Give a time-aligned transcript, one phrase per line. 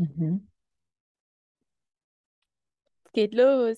[0.00, 0.48] Mhm.
[3.12, 3.76] Geht los.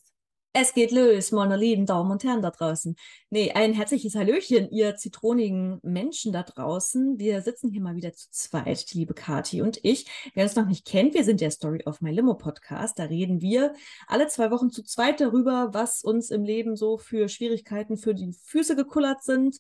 [0.52, 2.94] Es geht los, meine lieben Damen und Herren da draußen.
[3.30, 7.18] Nee, ein herzliches Hallöchen, ihr zitronigen Menschen da draußen.
[7.18, 10.06] Wir sitzen hier mal wieder zu zweit, die liebe Kati und ich.
[10.34, 12.98] Wer uns noch nicht kennt, wir sind der Story of My Limo Podcast.
[12.98, 13.72] Da reden wir
[14.06, 18.34] alle zwei Wochen zu zweit darüber, was uns im Leben so für Schwierigkeiten für die
[18.44, 19.58] Füße gekullert sind.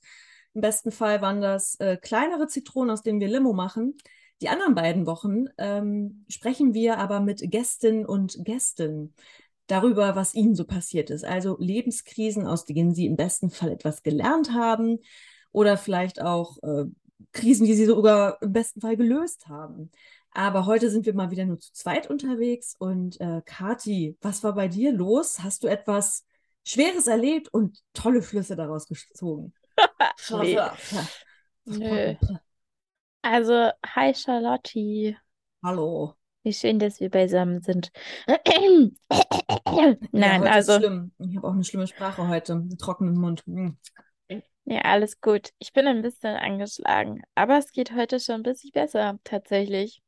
[0.52, 3.96] Im besten Fall waren das äh, kleinere Zitronen, aus denen wir Limo machen.
[4.42, 9.14] Die anderen beiden Wochen ähm, sprechen wir aber mit Gästinnen und Gästen
[9.68, 11.24] darüber, was ihnen so passiert ist.
[11.24, 14.98] Also Lebenskrisen, aus denen sie im besten Fall etwas gelernt haben
[15.52, 16.86] oder vielleicht auch äh,
[17.30, 19.92] Krisen, die sie sogar im besten Fall gelöst haben.
[20.32, 22.74] Aber heute sind wir mal wieder nur zu zweit unterwegs.
[22.76, 25.38] Und äh, Kati, was war bei dir los?
[25.38, 26.26] Hast du etwas
[26.64, 29.52] Schweres erlebt und tolle Flüsse daraus gezogen?
[30.30, 30.58] nee.
[31.64, 32.16] Nö.
[33.22, 35.16] Also, hi Charlotte.
[35.62, 36.14] Hallo.
[36.42, 37.92] Wie schön, dass wir beisammen sind.
[40.10, 40.76] Nein, ja, also.
[40.78, 41.12] schlimm.
[41.18, 43.44] Ich habe auch eine schlimme Sprache heute, einen trockenen Mund.
[43.46, 43.78] Hm.
[44.64, 45.50] Ja, alles gut.
[45.60, 50.02] Ich bin ein bisschen angeschlagen, aber es geht heute schon ein bisschen besser, tatsächlich.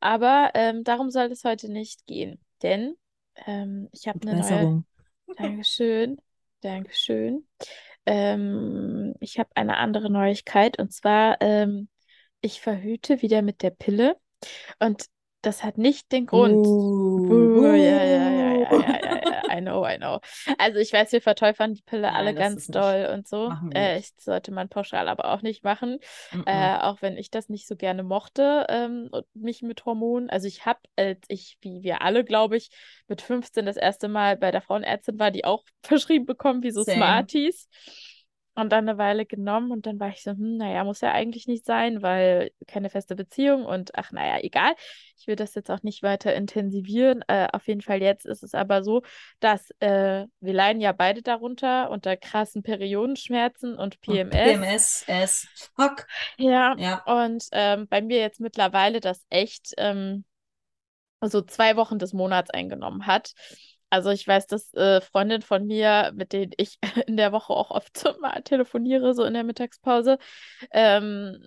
[0.00, 2.96] Aber ähm, darum soll es heute nicht gehen, denn
[3.46, 4.84] ähm, ich habe eine neue.
[5.36, 6.20] Dankeschön,
[6.62, 7.46] Dankeschön.
[8.06, 11.88] Ähm, ich habe eine andere Neuigkeit und zwar, ähm,
[12.40, 14.16] ich verhüte wieder mit der Pille.
[14.78, 15.06] Und
[15.42, 16.66] das hat nicht den Grund.
[16.66, 20.18] Uh, uh, ja, ja, ja, ja, ja, ja, ja, I know, I know.
[20.58, 23.52] Also ich weiß, wir verteufern die Pille alle ganz doll und so.
[23.72, 25.98] Äh, ich sollte man pauschal aber auch nicht machen.
[26.32, 26.44] Mm -mm.
[26.46, 30.30] Äh, auch wenn ich das nicht so gerne mochte, ähm, mich mit Hormonen.
[30.30, 32.70] Also ich habe, als ich, wie wir alle, glaube ich,
[33.06, 36.82] mit 15 das erste Mal bei der Frauenärztin war, die auch verschrieben bekommen, wie so
[36.82, 36.96] Same.
[36.96, 37.68] Smarties.
[38.56, 41.46] Und dann eine Weile genommen und dann war ich so, hm, naja, muss ja eigentlich
[41.46, 44.74] nicht sein, weil keine feste Beziehung und ach, naja, egal.
[45.18, 47.22] Ich will das jetzt auch nicht weiter intensivieren.
[47.28, 49.02] Äh, auf jeden Fall jetzt ist es aber so,
[49.40, 54.32] dass äh, wir leiden ja beide darunter unter krassen Periodenschmerzen und PMS.
[54.32, 56.06] PMS, S, fuck.
[56.38, 57.02] Ja, ja.
[57.04, 60.24] und ähm, bei mir jetzt mittlerweile das echt ähm,
[61.20, 63.34] so zwei Wochen des Monats eingenommen hat.
[63.90, 67.70] Also ich weiß, dass äh, Freundinnen von mir, mit denen ich in der Woche auch
[67.70, 70.18] oft mal telefoniere, so in der Mittagspause,
[70.72, 71.38] ähm,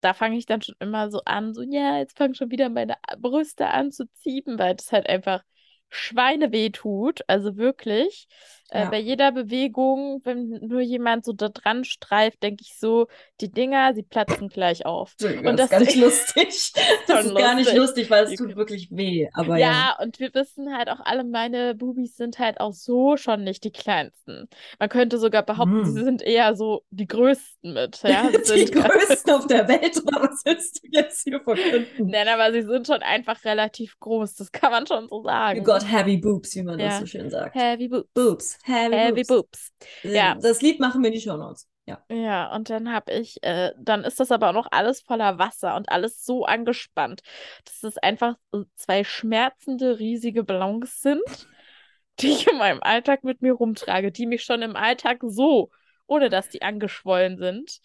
[0.00, 2.96] da fange ich dann schon immer so an, so, ja, jetzt fangen schon wieder meine
[3.18, 5.42] Brüste an zu ziehen, weil das halt einfach
[5.90, 8.26] Schweineweh tut, also wirklich.
[8.72, 13.06] Äh, bei jeder Bewegung, wenn nur jemand so da dran streift, denke ich so,
[13.42, 15.14] die Dinger, sie platzen gleich auf.
[15.20, 16.72] Und das, ist gar nicht lustig.
[17.06, 19.28] das ist gar nicht lustig, weil es tut wirklich weh.
[19.34, 23.18] Aber ja, ja, und wir wissen halt auch alle, meine Bubis sind halt auch so
[23.18, 24.48] schon nicht die kleinsten.
[24.78, 25.84] Man könnte sogar behaupten, mm.
[25.84, 28.02] sie sind eher so die größten mit.
[28.02, 28.30] Ja?
[28.54, 32.06] die größten auf der Welt, oder was willst du jetzt hier verkünden?
[32.06, 35.58] Nein, aber sie sind schon einfach relativ groß, das kann man schon so sagen.
[35.58, 36.86] You got heavy boobs, wie man ja.
[36.86, 37.54] das so schön sagt.
[37.54, 38.08] Heavy boobs.
[38.14, 38.61] Boobs.
[38.62, 39.72] Heavy, Heavy Boobs.
[39.80, 40.14] Boobs.
[40.14, 40.36] Ja.
[40.36, 41.68] Das Lied machen wir in die Show Notes.
[41.84, 42.04] Ja.
[42.08, 45.74] Ja, und dann habe ich, äh, dann ist das aber auch noch alles voller Wasser
[45.74, 47.22] und alles so angespannt,
[47.64, 48.36] dass es einfach
[48.76, 51.22] zwei schmerzende, riesige Ballons sind,
[52.20, 55.70] die ich in meinem Alltag mit mir rumtrage, die mich schon im Alltag so,
[56.06, 57.80] ohne dass die angeschwollen sind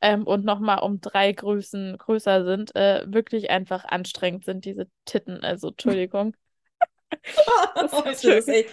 [0.00, 5.44] ähm, und nochmal um drei Größen größer sind, äh, wirklich einfach anstrengend sind, diese Titten.
[5.44, 6.34] Also, Entschuldigung.
[7.74, 8.70] das ist echt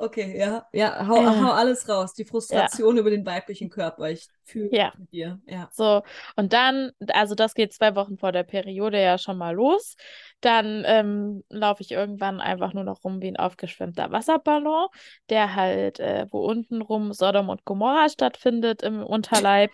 [0.00, 0.66] Okay, ja.
[0.72, 2.14] Ja, hau, äh, hau alles raus.
[2.14, 3.00] Die Frustration ja.
[3.00, 4.10] über den weiblichen Körper.
[4.10, 4.92] Ich fühle ja.
[4.96, 5.40] mit dir.
[5.46, 5.68] Ja.
[5.72, 6.02] So,
[6.36, 9.96] und dann, also das geht zwei Wochen vor der Periode ja schon mal los.
[10.40, 14.88] Dann ähm, laufe ich irgendwann einfach nur noch rum wie ein aufgeschwemmter Wasserballon,
[15.28, 19.70] der halt, äh, wo unten rum Sodom und Gomorra stattfindet im Unterleib.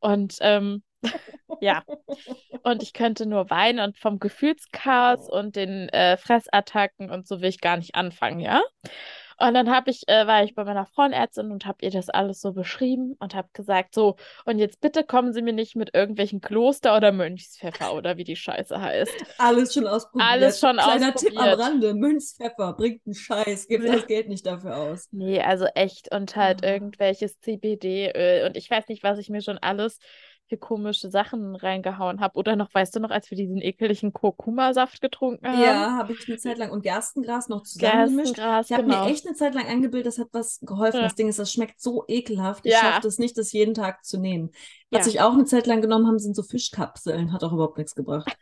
[0.00, 0.82] Und ähm,
[1.60, 1.82] ja,
[2.62, 7.48] und ich könnte nur weinen und vom Gefühlschaos und den äh, Fressattacken und so will
[7.48, 8.62] ich gar nicht anfangen, ja.
[9.38, 12.40] Und dann habe ich, äh, war ich bei meiner Frauenärztin und habe ihr das alles
[12.40, 16.40] so beschrieben und habe gesagt, so, und jetzt bitte kommen Sie mir nicht mit irgendwelchen
[16.40, 19.12] Kloster- oder Mönchspfeffer oder wie die Scheiße heißt.
[19.38, 20.30] Alles schon ausprobiert.
[20.30, 21.18] Alles schon Kleiner ausprobiert.
[21.18, 25.08] Tipp am Rande, Mönchspfeffer bringt einen Scheiß, gibt das Geld nicht dafür aus.
[25.12, 26.72] Nee, also echt und halt ja.
[26.72, 29.98] irgendwelches CBD-Öl und ich weiß nicht, was ich mir schon alles
[30.48, 32.38] für komische Sachen reingehauen habe.
[32.38, 35.60] Oder noch, weißt du noch, als wir diesen ekeligen Kurkuma-Saft getrunken haben?
[35.60, 36.70] Ja, habe ich eine Zeit lang.
[36.70, 38.36] Und Gerstengras noch zusammengemischt.
[38.36, 39.04] Gerstengras, ich habe genau.
[39.04, 40.98] mir echt eine Zeit lang eingebildet, das hat was geholfen.
[40.98, 41.02] Ja.
[41.04, 42.64] Das Ding ist, das schmeckt so ekelhaft.
[42.64, 42.78] Ich ja.
[42.78, 44.50] schaffe das nicht, das jeden Tag zu nehmen.
[44.90, 45.12] Was ja.
[45.12, 47.32] ich auch eine Zeit lang genommen habe, sind so Fischkapseln.
[47.32, 48.36] Hat auch überhaupt nichts gebracht.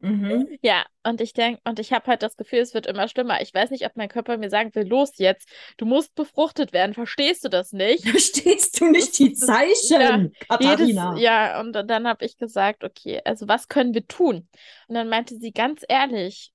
[0.00, 0.58] Mhm.
[0.60, 3.40] Ja, und ich denke, und ich habe halt das Gefühl, es wird immer schlimmer.
[3.40, 5.48] Ich weiß nicht, ob mein Körper mir sagen will, los jetzt,
[5.78, 6.94] du musst befruchtet werden.
[6.94, 8.04] Verstehst du das nicht?
[8.08, 11.10] Verstehst du nicht die Zeichen, ja, Katharina?
[11.10, 14.48] Jedes, ja, und dann habe ich gesagt, okay, also was können wir tun?
[14.88, 16.52] Und dann meinte sie ganz ehrlich,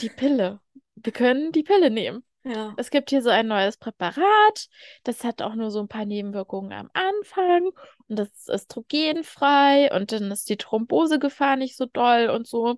[0.00, 0.60] die Pille.
[0.96, 2.24] Wir können die Pille nehmen.
[2.46, 2.74] Ja.
[2.76, 4.68] Es gibt hier so ein neues Präparat,
[5.02, 7.70] das hat auch nur so ein paar Nebenwirkungen am Anfang
[8.08, 12.76] und das ist östrogenfrei und dann ist die Thrombosegefahr nicht so doll und so.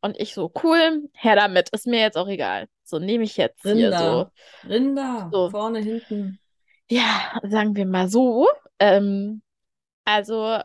[0.00, 2.68] Und ich so, cool, her damit, ist mir jetzt auch egal.
[2.84, 3.76] So nehme ich jetzt hier so.
[3.78, 4.32] Rinder.
[4.68, 5.28] Rinder.
[5.32, 5.50] So.
[5.50, 6.38] Vorne, hinten.
[6.88, 8.48] Ja, sagen wir mal so.
[8.78, 9.42] Ähm,
[10.04, 10.60] also,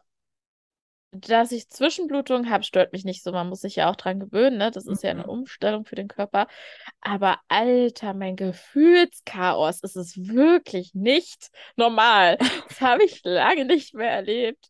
[1.15, 3.31] dass ich Zwischenblutung habe, stört mich nicht so.
[3.31, 4.71] Man muss sich ja auch dran gewöhnen, ne?
[4.71, 5.29] Das ist ja eine Mhm.
[5.29, 6.47] Umstellung für den Körper.
[7.01, 12.37] Aber Alter, mein Gefühlschaos, es ist wirklich nicht normal.
[12.69, 14.69] Das habe ich lange nicht mehr erlebt.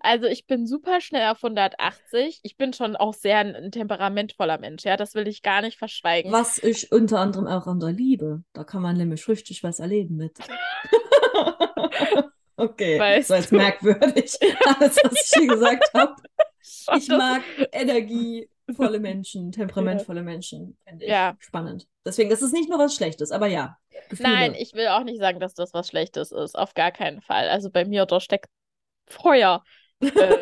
[0.00, 2.40] Also ich bin super schnell auf 180.
[2.42, 4.96] Ich bin schon auch sehr ein, ein temperamentvoller Mensch, ja.
[4.96, 6.32] Das will ich gar nicht verschweigen.
[6.32, 8.42] Was ich unter anderem auch an der Liebe.
[8.52, 10.36] Da kann man nämlich richtig was erleben mit.
[12.56, 13.56] Okay, Weißt so jetzt du.
[13.56, 16.14] merkwürdig, alles, was ich hier gesagt habe.
[16.96, 17.42] Ich mag
[17.72, 21.36] energievolle Menschen, temperamentvolle Menschen, finde ich Ja.
[21.38, 21.86] spannend.
[22.04, 23.76] Deswegen, das ist nicht nur was Schlechtes, aber ja,
[24.08, 24.28] Gefühle.
[24.28, 26.56] Nein, ich will auch nicht sagen, dass das was Schlechtes ist.
[26.56, 27.48] Auf gar keinen Fall.
[27.48, 28.46] Also bei mir, da steckt
[29.06, 29.62] Feuer.
[30.00, 30.36] Äh,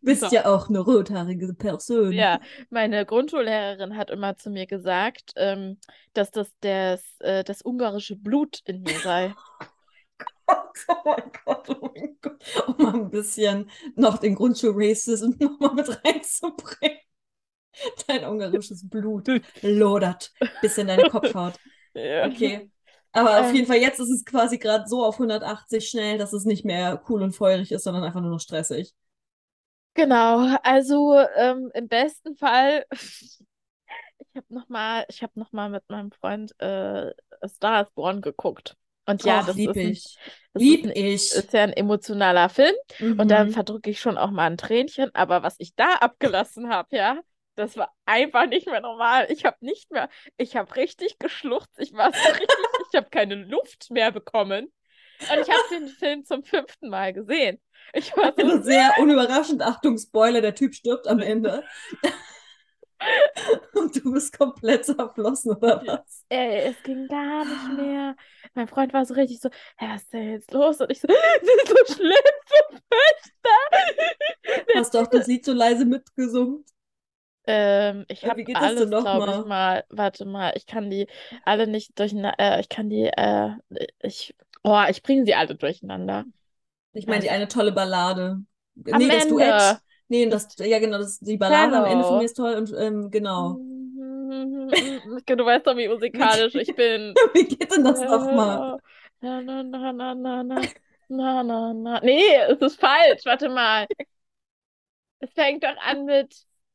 [0.00, 0.28] bist so.
[0.34, 2.12] ja auch eine rothaarige Person.
[2.12, 2.40] Ja,
[2.70, 5.78] meine Grundschullehrerin hat immer zu mir gesagt, ähm,
[6.14, 9.34] dass das das, äh, das ungarische Blut in mir sei.
[10.88, 12.42] Oh mein Gott, oh mein Gott.
[12.66, 16.98] Um mal ein bisschen noch den Grundschul-Racism nochmal mit reinzubringen.
[18.06, 19.28] Dein ungarisches Blut
[19.62, 21.60] lodert bis in deine Kopfhaut.
[21.94, 22.30] Ja.
[22.30, 22.70] Okay.
[23.12, 23.54] Aber auf Ähm.
[23.54, 27.02] jeden Fall, jetzt ist es quasi gerade so auf 180 schnell, dass es nicht mehr
[27.08, 28.94] cool und feurig ist, sondern einfach nur noch stressig.
[29.94, 35.88] Genau, also ähm, im besten Fall, ich habe noch mal, ich habe noch mal mit
[35.88, 37.12] meinem Freund äh,
[37.48, 38.76] Star is Born geguckt.
[39.06, 40.20] Und ja, Och, das lieb ist ein, ich.
[40.52, 41.32] das Lieb ist ich.
[41.32, 42.74] ist ja ein emotionaler Film.
[43.16, 43.50] Und dann Mhm.
[43.50, 45.14] verdrücke ich schon auch mal ein Tränchen.
[45.14, 47.20] Aber was ich da abgelassen habe, ja,
[47.56, 49.26] das war einfach nicht mehr normal.
[49.30, 51.78] Ich habe nicht mehr, ich habe richtig geschluchzt.
[51.78, 52.56] Ich war so richtig,
[52.92, 54.72] ich habe keine Luft mehr bekommen.
[55.28, 57.60] Und ich habe den Film zum fünften Mal gesehen.
[57.94, 61.64] Ich war so, Also sehr unüberraschend, Achtung, Spoiler, der Typ stirbt am Ende.
[63.74, 66.24] Und du bist komplett zerflossen, oder was?
[66.28, 68.16] ey, es ging gar nicht mehr.
[68.54, 69.48] Mein Freund war so richtig so,
[69.78, 70.80] "Hä, was ist denn jetzt los?
[70.80, 72.12] Und ich so, das ist so schlimm,
[72.48, 73.80] so furchtbar.
[74.72, 76.64] Hast du auch das Lied so leise mitgesungen?
[77.46, 79.44] Ähm, ich Äh, habe wie geht das denn alles, glaube ich, mal?
[79.44, 79.84] mal.
[79.90, 81.06] Warte mal, ich kann die
[81.44, 82.34] alle nicht durcheinander.
[82.38, 83.50] Äh, ich kann die, äh,
[84.02, 84.34] ich,
[84.64, 86.26] oh, ich bringe sie alle durcheinander.
[86.92, 88.42] Ich meine, die eine tolle Ballade.
[88.90, 89.78] Am Nee, das Ende.
[89.78, 89.80] Duett.
[90.08, 93.10] Nee, das, ja genau, das, die Ballade am Ende von mir ist toll und ähm,
[93.10, 93.58] genau.
[95.26, 97.14] Du weißt doch, wie musikalisch ich bin.
[97.32, 98.78] Wie geht denn das nochmal?
[99.20, 100.62] Na, na, na, na, na, na,
[101.08, 102.00] na, na, na.
[102.00, 103.24] Nee, es ist falsch.
[103.24, 103.86] Warte mal.
[105.20, 106.34] Es fängt doch an mit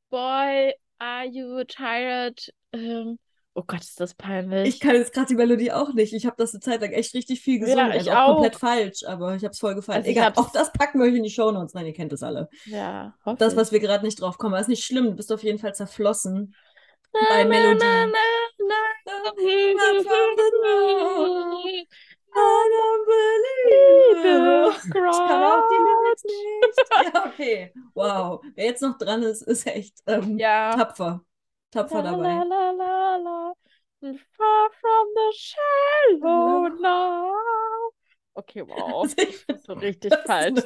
[0.10, 2.54] Boy, are you tired?
[2.74, 3.20] Ähm,
[3.54, 4.68] oh Gott, ist das peinlich.
[4.68, 6.14] Ich kann jetzt gerade die Melodie auch nicht.
[6.14, 7.92] Ich habe das eine Zeit lang echt richtig viel gesungen.
[7.92, 8.60] ich also auch komplett auch.
[8.60, 10.00] falsch, aber ich habe es voll gefallen.
[10.00, 11.74] Also Egal, auch das packen wir euch in die Shownotes.
[11.74, 12.50] Nein, ihr kennt es alle.
[12.66, 15.06] Ja, Das, was wir gerade nicht drauf kommen, aber ist nicht schlimm.
[15.06, 16.56] Du bist auf jeden Fall zerflossen
[17.14, 17.80] Na, bei Melodie.
[17.80, 18.16] na, na.
[25.04, 27.14] Ich kann auch die Lyrics nicht.
[27.14, 27.74] Ja, okay.
[27.94, 28.42] Wow.
[28.56, 30.72] Wer jetzt noch dran ist, ist echt ähm, Ja.
[30.76, 31.22] tapfer.
[31.72, 32.24] Tapfer La, dabei.
[32.24, 33.54] la, la, la, la.
[34.38, 37.32] Far from the shallow now.
[38.34, 39.06] Okay, wow.
[39.66, 40.64] So richtig falsch.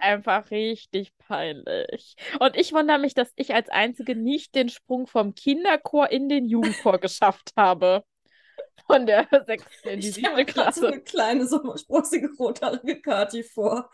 [0.00, 2.16] Einfach richtig peinlich.
[2.38, 6.46] Und ich wundere mich, dass ich als Einzige nicht den Sprung vom Kinderchor in den
[6.46, 8.04] Jugendchor geschafft habe.
[8.86, 10.86] Von der sechsten in die Ich stelle siebte mir gerade so Klasse.
[10.86, 13.90] eine kleine, so sprossige, rothaarige Kati vor,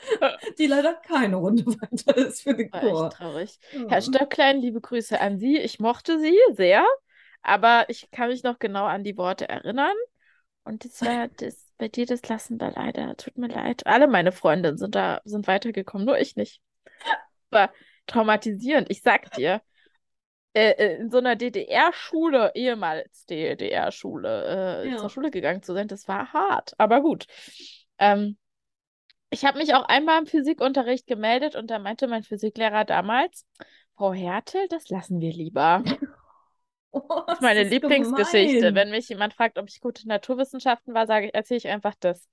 [0.59, 3.11] die leider keine Runde weiter ist für den War echt Chor.
[3.11, 3.59] traurig.
[3.73, 3.89] Mhm.
[3.89, 5.59] Herr Stöcklein, liebe Grüße an Sie.
[5.59, 6.85] Ich mochte Sie sehr,
[7.43, 9.95] aber ich kann mich noch genau an die Worte erinnern.
[10.65, 13.17] Und das war das, bei dir, das lassen wir leider.
[13.17, 13.87] Tut mir leid.
[13.87, 16.61] Alle meine Freundinnen sind da, sind weitergekommen, nur ich nicht.
[17.51, 17.73] War
[18.07, 18.91] traumatisierend.
[18.91, 19.63] Ich sag dir,
[20.59, 24.97] äh, äh, in so einer DDR-Schule, ehemals DDR-Schule, äh, Ja.
[24.97, 26.75] zur Schule gegangen zu sein, das war hart.
[26.79, 27.27] Aber gut.
[27.99, 28.37] Ähm,
[29.31, 33.47] ich habe mich auch einmal im Physikunterricht gemeldet und da meinte mein Physiklehrer damals,
[33.97, 35.85] Frau Hertel, das lassen wir lieber.
[36.93, 38.75] Oh, Das ist meine das Lieblingsgeschichte.
[38.75, 38.75] gemein.
[38.75, 41.95] Wenn mich jemand fragt, ob ich gute in Naturwissenschaften war, sage ich, erzähle ich einfach
[42.01, 42.29] das.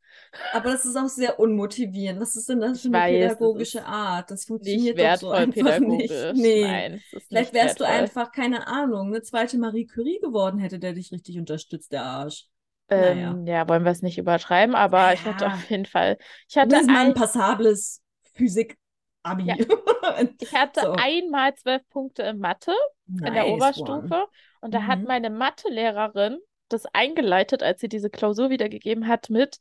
[0.51, 2.19] Aber das ist auch sehr unmotivierend.
[2.21, 4.31] Was ist denn das für eine weiß, pädagogische ist Art?
[4.31, 6.31] Das Nicht funktioniert doch so einfach nicht.
[6.31, 6.61] Nee.
[6.61, 10.79] Nein, ist Vielleicht nicht wärst du einfach, keine Ahnung, eine zweite Marie Curie geworden, hätte
[10.79, 12.47] der dich richtig unterstützt, der Arsch.
[12.93, 13.41] Naja.
[13.41, 15.55] Ähm, ja, wollen wir es nicht übertreiben, aber ich hatte Ja.
[15.55, 18.01] auf jeden Fall, ich hatte ein ein, passables
[18.35, 18.77] Physik
[19.25, 19.43] Abi.
[19.45, 19.55] Ja.
[20.39, 20.91] Ich hatte So.
[20.93, 22.73] einmal zwölf Punkte in Mathe
[23.07, 24.27] in der Nice Oberstufe one.
[24.61, 25.05] und da hat Mhm.
[25.05, 26.37] meine Mathelehrerin
[26.69, 29.57] das eingeleitet, als sie diese Klausur wiedergegeben hat mit,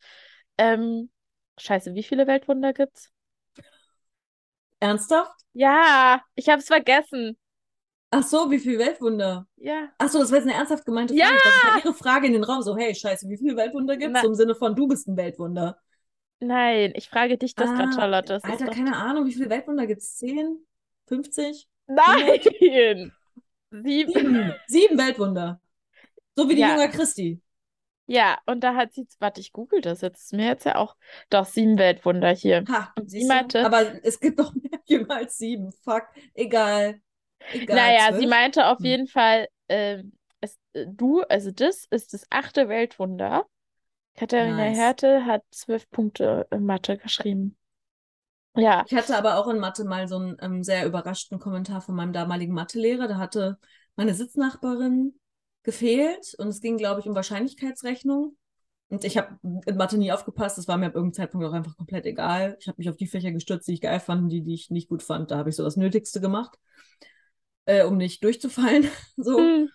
[0.59, 1.11] ähm,
[1.59, 3.11] Scheiße, wie viele Weltwunder gibt's?
[4.81, 5.33] Ernsthaft?
[5.53, 7.39] Ja, ich hab's vergessen.
[8.11, 9.47] Ach so, wie viele Weltwunder?
[9.57, 9.89] Ja.
[9.99, 11.27] Ach so, das war jetzt eine ernsthaft gemeinte Ja!
[11.27, 11.41] Frage.
[11.45, 12.63] Das war Ihre Frage in den Raum.
[12.63, 14.13] So, hey, scheiße, wie viele Weltwunder gibt's?
[14.15, 15.79] Na- So im Sinne von, du bist ein Weltwunder.
[16.41, 18.29] Nein, ich frage dich das gerade, Ah, Charlotte.
[18.35, 18.75] Das ist Alter, doch...
[18.75, 20.17] keine Ahnung, wie viele Weltwunder gibt's?
[20.19, 20.59] 10?
[21.07, 21.69] 50?
[21.87, 22.41] Nein!
[22.61, 23.13] Sieben.
[23.71, 24.55] Sieben.
[24.67, 25.61] Sieben Weltwunder.
[26.37, 26.71] So wie die Ja.
[26.75, 27.41] Jünger Christi.
[28.07, 30.25] Ja, und da hat sie, warte, ich google das jetzt.
[30.25, 30.95] Ist mir jetzt ja auch,
[31.31, 32.63] doch, sieben Weltwunder hier.
[32.69, 35.73] Ha, Und sie meinte- Aber es gibt doch mehr Jünger als sieben.
[35.83, 36.03] Fuck.
[36.35, 37.01] Egal.
[37.53, 37.77] Egal.
[37.77, 38.31] Naja, sie zwölf?
[38.31, 38.85] meinte auf Hm.
[38.85, 40.13] jeden Fall, ähm,
[40.43, 43.47] es, äh, du, also das ist das achte Weltwunder.
[44.17, 44.77] Katharina Nice.
[44.77, 47.57] Hertel hat zwölf Punkte in Mathe geschrieben.
[48.57, 51.97] Ja, Ich hatte aber auch in Mathe mal so einen ähm, sehr überraschten Kommentar von
[51.97, 53.09] meinem damaligen Mathelehrer.
[53.09, 53.59] Da hatte
[53.97, 55.19] meine Sitznachbarin
[55.65, 58.37] gefehlt und es ging, glaube ich, um Wahrscheinlichkeitsrechnung.
[58.91, 60.59] Und ich habe in Mathe nie aufgepasst.
[60.59, 62.57] Das war mir ab irgendeinem Zeitpunkt auch einfach komplett egal.
[62.61, 64.89] Ich habe mich auf die Fächer gestürzt, die ich geil fand, die, die ich nicht
[64.89, 65.33] gut fand.
[65.33, 66.57] Da habe ich so das Nötigste gemacht,
[67.67, 68.89] äh, um nicht durchzufallen.
[69.17, 69.39] So.
[69.39, 69.69] Hm.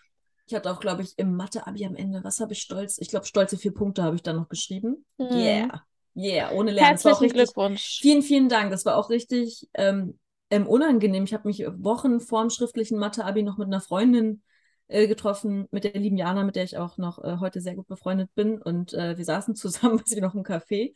[0.49, 2.97] Ich hatte auch, glaube ich, im Mathe-Abi am Ende, was habe ich stolz?
[2.97, 5.05] Ich glaube, stolze vier Punkte habe ich dann noch geschrieben.
[5.17, 5.27] Hm.
[5.31, 5.83] Yeah.
[6.15, 6.89] Yeah, ohne Lernen.
[6.89, 7.99] Herzlichen richtig, Glückwunsch.
[8.01, 8.71] Vielen, vielen Dank.
[8.71, 10.17] Das war auch richtig ähm,
[10.49, 11.23] ähm, unangenehm.
[11.23, 14.41] Ich habe mich Wochen vorm schriftlichen Mathe-Abi noch mit einer Freundin
[14.87, 17.87] äh, getroffen, mit der lieben Jana, mit der ich auch noch äh, heute sehr gut
[17.87, 18.59] befreundet bin.
[18.59, 20.93] Und äh, wir saßen zusammen, weiß ich noch, im Café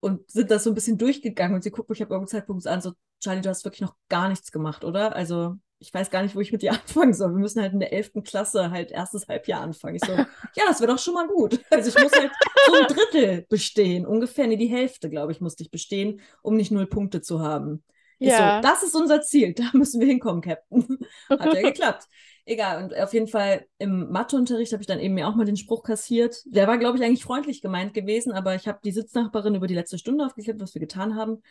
[0.00, 1.54] und sind das so ein bisschen durchgegangen.
[1.54, 4.30] Und sie guckt mich ab irgendeinem Zeitpunkt an, so, Charlie, du hast wirklich noch gar
[4.30, 5.14] nichts gemacht, oder?
[5.14, 7.30] Also, ich weiß gar nicht, wo ich mit dir anfangen soll.
[7.30, 8.24] Wir müssen halt in der 11.
[8.24, 9.96] Klasse halt erstes Halbjahr anfangen.
[9.96, 11.60] Ich so, ja, das wäre doch schon mal gut.
[11.70, 12.30] Also, ich muss halt
[12.66, 14.06] so ein Drittel bestehen.
[14.06, 17.84] Ungefähr, nee, die Hälfte, glaube ich, musste ich bestehen, um nicht null Punkte zu haben.
[18.18, 18.60] Ich so, Ja.
[18.60, 20.98] das ist unser Ziel, da müssen wir hinkommen, Captain.
[21.28, 22.04] Hat ja geklappt.
[22.44, 25.58] Egal, und auf jeden Fall im Matheunterricht habe ich dann eben mir auch mal den
[25.58, 26.42] Spruch kassiert.
[26.46, 29.74] Der war, glaube ich, eigentlich freundlich gemeint gewesen, aber ich habe die Sitznachbarin über die
[29.74, 31.42] letzte Stunde aufgeklärt, was wir getan haben.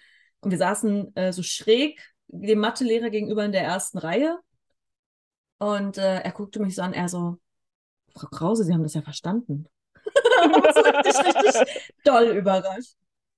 [0.42, 4.40] Und wir saßen äh, so schräg dem Mathelehrer gegenüber in der ersten Reihe.
[5.60, 7.38] Und äh, er guckte mich so an, er so,
[8.16, 9.68] Frau Krause, Sie haben das ja verstanden.
[10.40, 12.96] So richtig, richtig doll überrascht.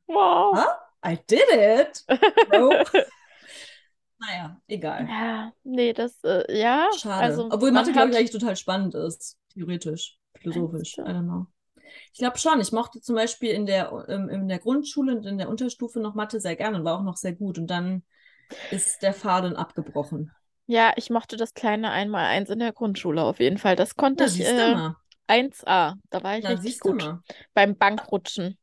[0.08, 0.58] Wow.
[0.58, 1.12] Huh?
[1.12, 2.03] I did it.
[2.50, 2.69] Bro.
[4.19, 5.08] naja, egal.
[5.08, 7.24] Ja, nee, das, äh, ja, Schade.
[7.24, 9.38] also Obwohl Mathe, glaube ich, eigentlich total spannend ist.
[9.53, 10.98] Theoretisch, philosophisch.
[10.98, 11.48] I don't know.
[12.12, 12.60] Ich glaube schon.
[12.60, 16.39] Ich mochte zum Beispiel in der, in der Grundschule und in der Unterstufe noch Mathe
[16.39, 17.58] sehr gerne und war auch noch sehr gut.
[17.58, 18.03] Und dann
[18.71, 20.31] ist der Faden abgebrochen.
[20.67, 23.75] Ja, ich mochte das kleine Einmaleins in der Grundschule auf jeden Fall.
[23.75, 24.95] Das konnte Na, ich äh, mal.
[25.27, 25.95] 1a.
[26.09, 27.01] Da war ich Na, richtig gut.
[27.01, 27.21] mal.
[27.53, 28.57] Beim Bankrutschen.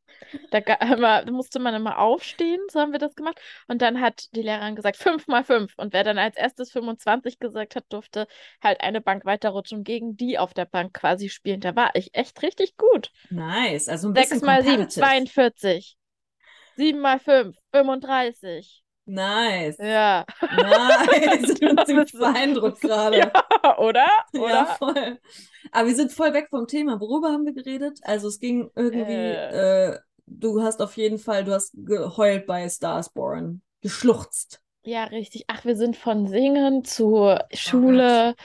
[0.51, 3.39] Da, immer, da musste man immer aufstehen, so haben wir das gemacht.
[3.67, 5.73] Und dann hat die Lehrerin gesagt, 5 mal 5.
[5.77, 8.27] Und wer dann als erstes 25 gesagt hat, durfte
[8.63, 11.61] halt eine Bank weiterrutschen und gegen die auf der Bank quasi spielen.
[11.61, 13.11] Da war ich echt richtig gut.
[13.29, 13.89] Nice.
[13.89, 14.99] Also ein 6 bisschen mal 7, competitive.
[15.05, 15.97] 42.
[16.77, 18.83] 7 mal 5, 35.
[19.09, 19.77] Nice.
[19.79, 20.25] Ja.
[20.41, 21.49] Nice.
[21.51, 23.17] Ich bin ziemlich beeindruckt gerade.
[23.19, 24.05] Ja, oder?
[24.33, 24.65] Ja, Oder?
[24.77, 25.17] voll.
[25.71, 26.99] Aber wir sind voll weg vom Thema.
[26.99, 27.99] Worüber haben wir geredet?
[28.03, 29.91] Also es ging irgendwie, Äh.
[29.93, 33.61] äh, du hast auf jeden Fall, du hast geheult bei Starsborn.
[33.81, 34.59] Geschluchzt.
[34.83, 35.45] Ja, richtig.
[35.47, 38.35] Ach, wir sind von Singen zu Schule.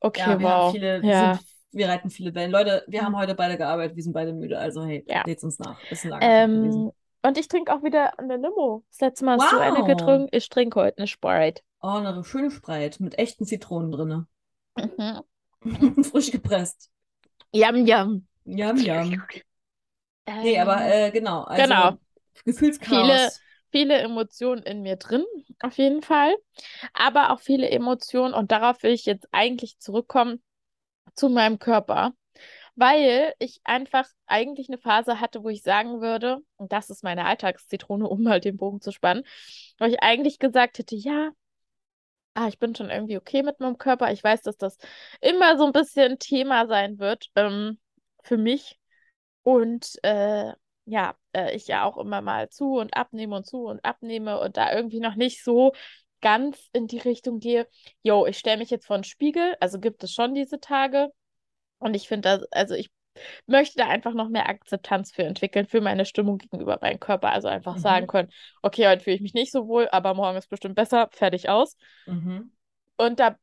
[0.00, 0.72] Okay, Ja, wir wow.
[0.72, 1.34] viele, wir, Ja.
[1.34, 2.50] sind, wir reiten viele Wellen.
[2.50, 4.58] Leute, wir haben heute beide gearbeitet, wir sind beide müde.
[4.58, 5.22] Also hey, Ja.
[5.24, 5.78] uns nach.
[5.90, 6.24] Ist ein langer.
[6.24, 8.84] Ähm, und ich trinke auch wieder eine Limo.
[8.90, 9.86] Das letzte Mal hast du eine Wow.
[9.86, 10.28] getrunken.
[10.32, 11.62] Ich trinke heute eine Sprite.
[11.80, 14.26] Oh, eine schöne Sprite mit echten Zitronen drin.
[14.76, 15.22] Mhm.
[16.04, 16.90] Frisch gepresst.
[17.52, 18.26] Yum, yum.
[18.44, 19.22] Yum, yum.
[20.42, 21.42] Nee, aber Ähm, äh, genau.
[21.44, 21.98] Also genau.
[22.44, 22.86] Gefühlschaos.
[22.88, 23.30] Viele-
[23.70, 25.24] viele Emotionen in mir drin,
[25.60, 26.34] auf jeden Fall.
[26.94, 30.42] Aber auch viele Emotionen, und darauf will ich jetzt eigentlich zurückkommen,
[31.14, 32.12] zu meinem Körper.
[32.78, 37.24] Weil ich einfach eigentlich eine Phase hatte, wo ich sagen würde, und das ist meine
[37.26, 39.24] Alltagszitrone, um mal den Bogen zu spannen,
[39.78, 41.32] wo ich eigentlich gesagt hätte, ja,
[42.34, 44.12] ah, ich bin schon irgendwie okay mit meinem Körper.
[44.12, 44.78] Ich weiß, dass das
[45.20, 47.78] immer so ein bisschen Thema sein wird, ähm,
[48.22, 48.78] für mich.
[49.42, 50.52] Und äh,
[50.84, 54.56] ja, äh, ich ja auch immer mal zu und abnehme und zu und abnehme und
[54.56, 55.72] da irgendwie noch nicht so
[56.20, 57.68] ganz in die Richtung gehe,
[58.02, 61.10] yo, ich stelle mich jetzt vor den Spiegel, also gibt es schon diese Tage.
[61.78, 62.90] Und ich finde das, also ich
[63.46, 67.32] möchte da einfach noch mehr Akzeptanz für entwickeln, für meine Stimmung gegenüber meinem Körper.
[67.32, 67.80] Also einfach Mhm.
[67.80, 68.30] sagen können,
[68.62, 71.76] okay, heute fühle ich mich nicht so wohl, aber morgen ist bestimmt besser, fertig aus.
[72.06, 72.50] Mhm.
[72.96, 73.36] Und da,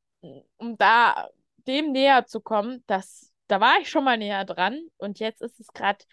[0.58, 1.30] um da
[1.68, 5.60] dem näher zu kommen, das, da war ich schon mal näher dran und jetzt ist
[5.60, 6.04] es gerade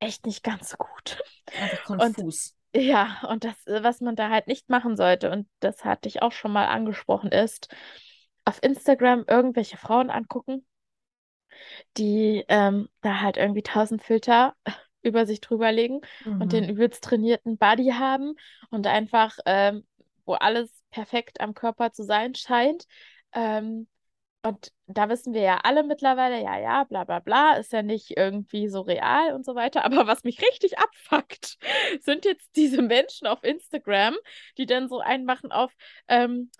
[0.00, 1.22] echt nicht ganz so gut.
[1.58, 2.54] Einfach konfus.
[2.74, 6.32] Ja, und das, was man da halt nicht machen sollte, und das hatte ich auch
[6.32, 7.74] schon mal angesprochen, ist
[8.44, 10.66] auf Instagram irgendwelche Frauen angucken,
[11.96, 14.54] die ähm, da halt irgendwie tausend Filter
[15.02, 16.00] über sich drüber legen
[16.38, 16.68] und den Mhm.
[16.68, 18.34] übelst trainierten Body haben
[18.70, 19.86] und einfach, ähm,
[20.24, 22.86] wo alles perfekt am Körper zu sein scheint.
[23.32, 23.88] Ähm,
[24.42, 28.16] und da wissen wir ja alle mittlerweile, ja, ja, bla bla bla, ist ja nicht
[28.16, 29.84] irgendwie so real und so weiter.
[29.86, 31.58] Aber was mich richtig abfuckt,
[32.02, 34.16] sind jetzt diese Menschen auf Instagram,
[34.58, 35.72] die dann so einmachen auf
[36.08, 36.50] ähm,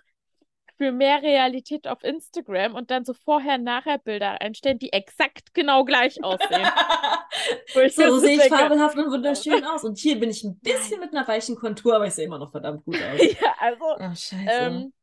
[0.77, 6.67] für mehr Realität auf Instagram und dann so Vorher-Nachher-Bilder einstellen, die exakt genau gleich aussehen.
[7.91, 9.83] So, sehe ich fabelhaft und wunderschön aus.
[9.83, 12.51] Und hier bin ich ein bisschen mit einer weichen Kontur, aber ich sehe immer noch
[12.51, 13.21] verdammt gut aus.
[13.41, 14.49] Ja, also scheiße.
[14.49, 14.93] ähm,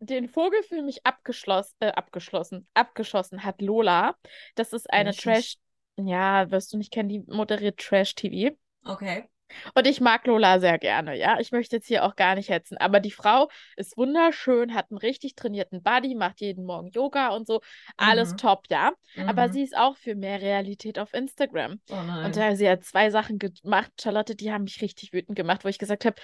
[0.00, 4.16] den Vogel für mich abgeschlossen, äh, abgeschlossen, abgeschossen hat Lola.
[4.54, 5.12] Das ist eine.
[5.12, 5.56] Trash,
[5.96, 8.56] ja, wirst du nicht kennen, die moderiert Trash-TV.
[8.84, 9.28] Okay.
[9.74, 11.38] Und ich mag Lola sehr gerne, ja.
[11.40, 14.98] Ich möchte jetzt hier auch gar nicht hetzen, aber die Frau ist wunderschön, hat einen
[14.98, 17.60] richtig trainierten Body, macht jeden Morgen Yoga und so.
[17.96, 18.36] Alles Mhm.
[18.38, 18.92] top, ja.
[19.26, 19.52] Aber Mhm.
[19.52, 21.80] sie ist auch für mehr Realität auf Instagram.
[21.90, 25.64] Oh Und da sie hat zwei Sachen gemacht, Charlotte, die haben mich richtig wütend gemacht,
[25.64, 26.16] wo ich gesagt habe,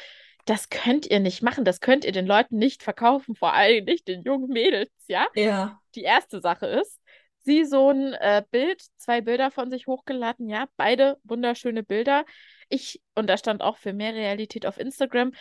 [0.44, 4.08] das könnt ihr nicht machen, das könnt ihr den Leuten nicht verkaufen, vor allem nicht
[4.08, 5.26] den jungen Mädels, ja.
[5.35, 5.80] Ja.
[5.94, 7.00] Die erste Sache ist,
[7.40, 12.25] sie so ein äh, Bild, zwei Bilder von sich hochgeladen, ja, beide wunderschöne Bilder.
[12.68, 15.32] Ich, und da stand auch für mehr Realität auf Instagram,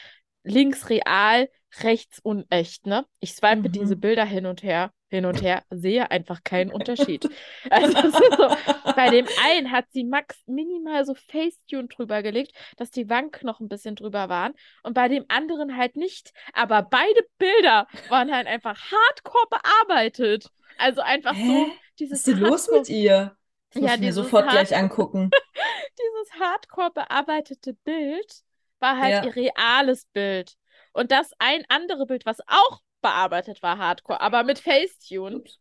[0.43, 1.49] links real,
[1.83, 3.05] rechts unecht, ne?
[3.19, 3.99] Ich swipe diese Mhm.
[3.99, 7.27] Bilder hin und her, hin und her, sehe einfach keinen Unterschied.
[7.69, 8.55] Also so,
[8.95, 13.69] bei dem einen hat sie max minimal so Facetune drüber gelegt, dass die Wangenknochen ein
[13.69, 14.53] bisschen drüber waren
[14.83, 16.31] und bei dem anderen halt nicht.
[16.53, 20.49] Aber beide Bilder waren halt einfach hardcore bearbeitet.
[20.77, 21.71] Also einfach so Hä?
[22.09, 23.36] Was dieses ist denn los mit ihr?
[23.73, 25.29] Das ja, mir dieses sofort gleich angucken.
[25.99, 28.41] dieses hardcore bearbeitete Bild
[28.79, 29.25] war halt Ja.
[29.25, 30.55] ihr reales Bild.
[30.93, 35.37] Und das ein andere Bild, was auch bearbeitet war, hardcore, aber mit Facetune.
[35.37, 35.59] Ups.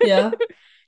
[0.00, 0.32] Ja.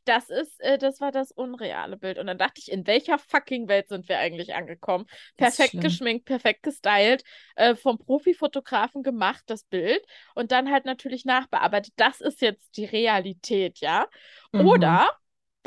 [0.05, 2.17] Das ist, äh, das war das unreale Bild.
[2.17, 5.05] Und dann dachte ich, in welcher fucking Welt sind wir eigentlich angekommen?
[5.37, 7.25] Perfekt geschminkt, perfekt gestylt,
[7.57, 10.03] äh, vom Profifotografen gemacht, das Bild.
[10.35, 11.93] Und dann halt natürlich nachbearbeitet.
[11.97, 14.07] Das ist jetzt die Realität, ja?
[14.53, 14.67] Mhm.
[14.67, 15.11] Oder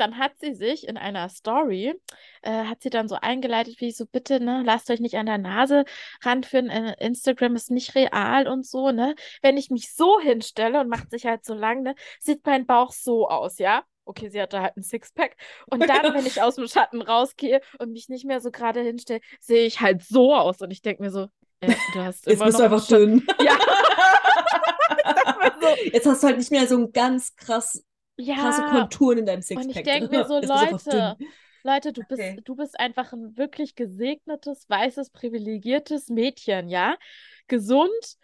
[0.02, 1.94] dann hat sie sich in einer Story,
[2.42, 5.38] äh, hat sie dann so eingeleitet, wie so, bitte, ne, lasst euch nicht an der
[5.38, 5.84] Nase
[6.24, 9.14] ranführen, äh, Instagram ist nicht real und so, ne?
[9.42, 12.90] Wenn ich mich so hinstelle und macht sich halt so lang, ne, sieht mein Bauch
[12.92, 13.84] so aus, ja?
[14.04, 15.36] Okay, sie hatte halt ein Sixpack.
[15.70, 19.20] Und dann, wenn ich aus dem Schatten rausgehe und mich nicht mehr so gerade hinstelle,
[19.38, 20.60] sehe ich halt so aus.
[20.60, 21.28] Und ich denke mir so,
[21.60, 23.24] äh, du hast Jetzt immer bist noch du einen einfach dünn.
[23.40, 23.56] Ja,
[25.60, 27.84] so, Jetzt hast du halt nicht mehr so ein ganz krass,
[28.34, 28.64] krasse ja.
[28.64, 31.18] Konturen in deinem Und ich Sixpack denke mir so, bist Leute.
[31.64, 32.42] Leute, du bist, Okay.
[32.44, 36.96] du bist einfach ein wirklich gesegnetes, weißes, privilegiertes Mädchen, ja?
[37.48, 38.18] Gesund,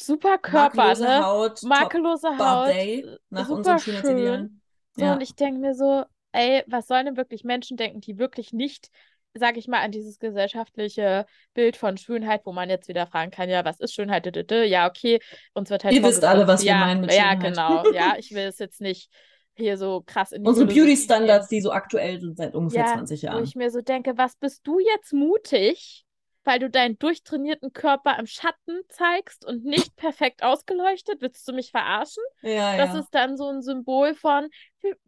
[0.00, 1.24] super Körper, Makellose ne?
[1.24, 4.50] Haut, Makellose Haut, Day äh, nach super schön.
[4.92, 5.22] So, und Ja.
[5.22, 8.90] ich denke mir so, ey, was sollen denn wirklich Menschen denken, die wirklich nicht,
[9.34, 13.48] sage ich mal, an dieses gesellschaftliche Bild von Schönheit, wo man jetzt wieder fragen kann,
[13.48, 14.26] ja, was ist Schönheit?
[14.50, 15.20] Ja, okay,
[15.54, 17.42] uns wird halt Ihr wisst alle, was wir ja, meinen mit ja, Schönheit.
[17.42, 19.10] genau, ja, ich will es jetzt nicht
[19.54, 20.66] hier so krass in die Unsere.
[20.66, 23.44] Beauty-Standards, die so aktuell sind seit ungefähr Ja, 20 wo Jahren.
[23.44, 26.04] ich mir so denke, was bist du jetzt mutig,
[26.44, 31.20] weil du deinen durchtrainierten Körper im Schatten zeigst und nicht perfekt ausgeleuchtet?
[31.22, 32.22] Willst du mich verarschen?
[32.42, 33.00] Ja, Das ja.
[33.00, 34.48] ist dann so ein Symbol von,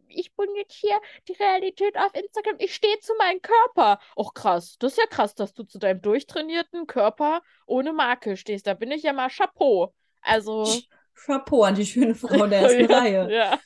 [0.09, 3.99] ich bin jetzt hier die Realität auf Instagram, ich stehe zu meinem Körper.
[4.15, 8.67] Och krass, das ist ja krass, dass du zu deinem durchtrainierten Körper ohne Makel stehst.
[8.67, 9.93] Da bin ich ja mal Chapeau.
[10.21, 10.67] Also,
[11.13, 13.31] Chapeau an die schöne Frau der ersten ja, Reihe.
[13.31, 13.59] ja.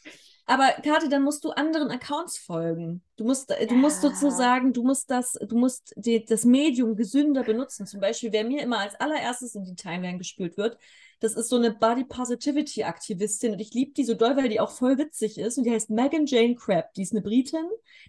[0.50, 3.04] Aber Kathi, dann musst du anderen Accounts folgen.
[3.18, 4.10] Du musst, du musst Ja.
[4.10, 7.86] sozusagen, du musst das, du musst die, das Medium gesünder benutzen.
[7.86, 10.78] Zum Beispiel, wer mir immer als allererstes in die Timeline gespült wird,
[11.20, 14.60] das ist so eine Body Positivity Aktivistin und ich liebe die so doll, weil die
[14.60, 16.94] auch voll witzig ist und die heißt Megan Jane Crabb.
[16.96, 17.66] Die ist eine Britin.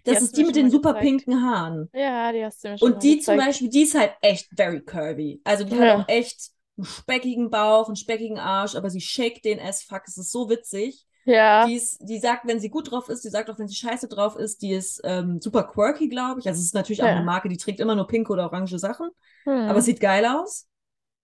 [0.07, 1.05] Die Das hast ist die mit den super gezeigt.
[1.05, 1.89] pinken Haaren.
[1.93, 3.45] Ja, die hast du mir schon Und die zum gezeigt.
[3.45, 5.41] Beispiel, die ist halt echt very curvy.
[5.43, 5.97] Also die hat Ja.
[5.99, 10.03] auch echt einen speckigen Bauch, einen speckigen Arsch, aber sie shakt den as fuck.
[10.07, 11.05] Es ist so witzig.
[11.25, 11.65] Ja.
[11.65, 14.07] Die, ist, die sagt, wenn sie gut drauf ist, die sagt auch, wenn sie scheiße
[14.07, 16.47] drauf ist, die ist ähm, super quirky, glaube ich.
[16.47, 17.11] Also es ist natürlich auch Ja.
[17.11, 19.09] eine Marke, die trägt immer nur pinke oder orange Sachen,
[19.65, 19.81] aber Hm.
[19.81, 20.67] sieht geil aus.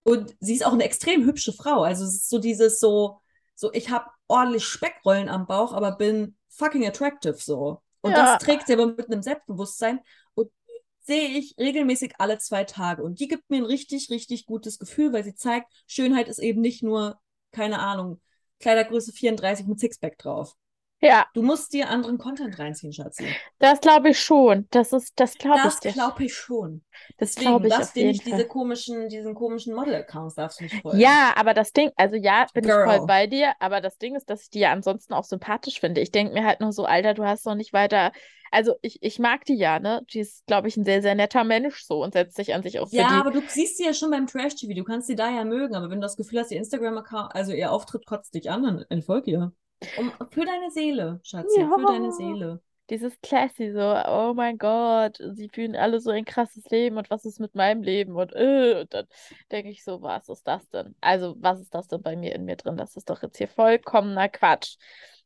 [0.04, 1.84] Und sie ist auch eine extrem hübsche Frau.
[1.84, 3.22] Also es ist so dieses so,
[3.56, 7.82] so ich habe ordentlich Speckrollen am Bauch, aber bin fucking attractive so.
[8.02, 8.38] Und Ja.
[8.38, 10.00] das trägt sie aber mit einem Selbstbewusstsein.
[10.34, 13.04] Und die sehe ich regelmäßig alle zwei Tage.
[13.04, 16.62] Und die gibt mir ein richtig, richtig gutes Gefühl, weil sie zeigt, Schönheit ist eben
[16.62, 17.20] nicht nur,
[17.52, 18.22] keine Ahnung,
[18.60, 20.56] Kleidergröße 34 mit Sixpack drauf.
[21.00, 23.28] Ja, Du musst dir anderen Content reinziehen, Schatzi.
[23.60, 24.68] das glaube ich schon.
[24.72, 26.84] Das ist, das glaube ich Das glaube ich schon.
[27.18, 30.82] Das Deswegen glaube ich darfst jeden nicht diese komischen, diesen komischen Model-Accounts darfst du nicht
[30.82, 31.00] folgen.
[31.00, 33.06] Ja, aber das Ding, also ja, bin ich voll Girl.
[33.06, 36.02] bei dir, aber das Ding ist, dass ich die ja ansonsten auch sympathisch finde.
[36.02, 38.12] Ich denke mir halt nur so, Alter, du hast noch nicht weiter.
[38.50, 40.02] Also ich, ich mag die ja, ne?
[40.14, 42.80] Die ist, glaube ich, ein sehr, sehr netter Mensch so und setzt sich an sich
[42.80, 44.74] auch für Ja, aber du siehst sie ja schon beim Trash-TV.
[44.74, 47.52] Du kannst sie da ja mögen, aber wenn du das Gefühl hast, ihr Instagram-Account, also
[47.52, 49.52] ihr Auftritt kotzt dich an, dann entfolg ihr.
[49.98, 52.12] Um, für deine Seele, Schatzi, für deine Ja.
[52.12, 52.62] Seele.
[52.90, 57.26] Dieses Classy, so, oh mein Gott, sie führen alle so ein krasses Leben und was
[57.26, 58.16] ist mit meinem Leben?
[58.16, 59.08] Und, äh, und dann
[59.52, 60.96] denke ich so, was ist das denn?
[61.02, 62.78] Also, was ist das denn bei mir in mir drin?
[62.78, 64.78] Das ist doch jetzt hier vollkommener Quatsch.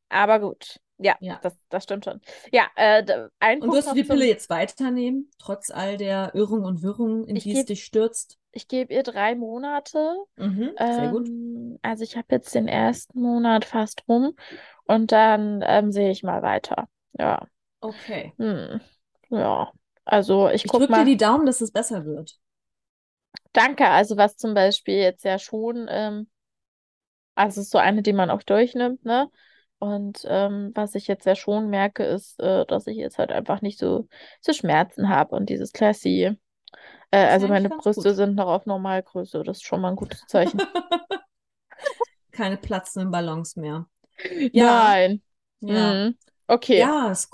[0.10, 1.42] Aber gut, ja, Ja.
[1.42, 2.22] das, das stimmt schon.
[2.52, 6.82] Ja, äh, ein Und wirst du die Pille jetzt weiternehmen, trotz all der Irrung und
[6.82, 8.38] Wirrung, in ich die es gebe dich stürzt?
[8.52, 10.18] ich geb ihr drei Monate.
[10.38, 11.32] Mhm, sehr gut.
[11.32, 14.36] Ähm, also ich habe jetzt den ersten Monat fast rum
[14.86, 16.90] und dann ähm, sehe ich mal weiter.
[17.14, 17.48] Ja,
[17.84, 18.34] Okay.
[18.40, 18.82] hm.
[19.32, 19.72] Ja,
[20.06, 21.06] also ich Ich guck drücke dir mal.
[21.06, 22.40] die Daumen, dass es besser wird.
[23.54, 26.28] Danke, also was zum Beispiel jetzt ja schon, ähm,
[27.36, 29.30] also es ist so eine, die man auch durchnimmt, ne?
[29.82, 33.64] Und ähm, was ich jetzt ja schon merke, ist, äh, dass ich jetzt halt einfach
[33.64, 34.08] nicht so,
[34.40, 36.38] so Schmerzen habe und dieses Classy.
[37.10, 38.16] Äh, also meine Brüste gut.
[38.16, 40.62] sind noch auf Normalgröße, das ist schon mal ein gutes Zeichen.
[42.32, 43.88] Keine platzenden Ballons mehr.
[44.54, 45.24] Ja, Nein.
[45.62, 45.94] ja.
[45.94, 46.18] Hm.
[46.46, 46.80] Okay.
[46.80, 47.32] Ja, ist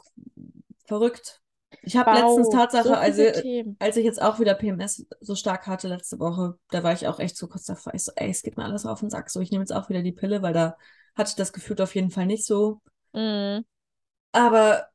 [0.86, 1.42] verrückt.
[1.82, 3.76] Ich habe letztens Wow, so Tatsache, also viele Themen.
[3.80, 7.20] als ich jetzt auch wieder PMS so stark hatte letzte Woche, da war ich auch
[7.20, 7.94] echt so kurz davor.
[7.94, 9.30] Ich so, ey, es geht mir alles auf den Sack.
[9.30, 10.78] So, ich nehme jetzt auch wieder die Pille, weil da
[11.18, 12.82] hatte ich das Gefühl auf jeden Fall nicht so.
[13.14, 13.66] Hm.
[14.32, 14.88] Aber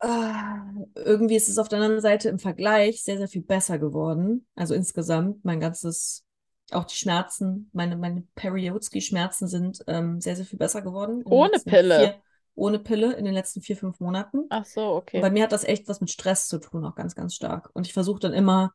[0.00, 0.62] ah,
[0.94, 4.46] irgendwie ist es auf der anderen Seite im Vergleich sehr, sehr viel besser geworden.
[4.54, 6.24] Also insgesamt, mein ganzes,
[6.72, 11.98] auch die Schmerzen, meine, meine Periodski-Schmerzen sind ähm, sehr, sehr viel besser geworden Ohne Pille.
[11.98, 12.14] vier,
[12.54, 14.46] ohne Pille in den letzten vier, fünf Monaten.
[14.50, 15.20] Ach so, Und okay.
[15.20, 17.70] bei mir hat das echt was mit Stress zu tun, auch ganz, ganz stark.
[17.74, 18.72] Und ich versuche dann immer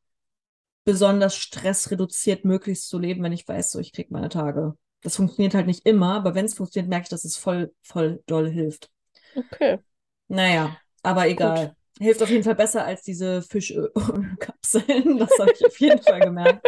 [0.85, 4.77] besonders stressreduziert möglichst zu leben, wenn ich weiß, so ich kriege meine Tage.
[5.05, 8.23] Das funktioniert halt nicht immer, aber wenn es funktioniert, merke ich, dass es voll, voll
[8.25, 8.89] doll hilft.
[9.35, 9.79] Okay,
[10.27, 11.31] Naja, aber gut.
[11.31, 11.75] egal.
[11.99, 15.17] Hilft auf jeden Fall besser als diese Fischkapseln.
[15.19, 16.67] Das habe ich auf jeden Fall gemerkt.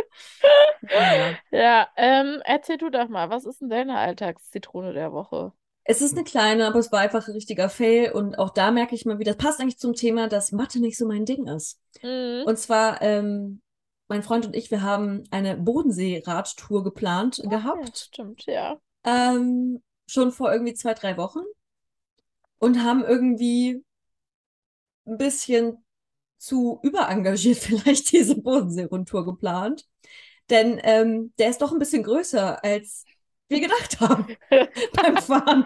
[0.82, 1.38] Naja.
[1.52, 5.52] Ja, ähm, erzähl du doch mal, was ist denn deine Alltagszitrone der Woche?
[5.84, 8.12] Es ist eine kleine, aber es war einfach ein richtiger Fail.
[8.12, 10.98] Und auch da merke ich mal wieder, das passt eigentlich zum Thema, dass Mathe nicht
[10.98, 11.80] so mein Ding ist.
[12.02, 12.44] Mhm.
[12.46, 13.62] Und zwar, ähm,
[14.08, 18.10] mein Freund und ich, wir haben eine Bodensee-Radtour geplant ja, gehabt.
[18.12, 18.80] stimmt, ja.
[19.04, 21.42] Ähm, schon vor irgendwie zwei, drei Wochen.
[22.60, 23.84] Und haben irgendwie
[25.06, 25.86] ein bisschen
[26.38, 29.86] zu überengagiert vielleicht diese Bodensee-Rundtour geplant.
[30.50, 33.04] Denn ähm, der ist doch ein bisschen größer, als
[33.50, 34.28] wir gedacht haben
[34.94, 35.66] beim Fahren.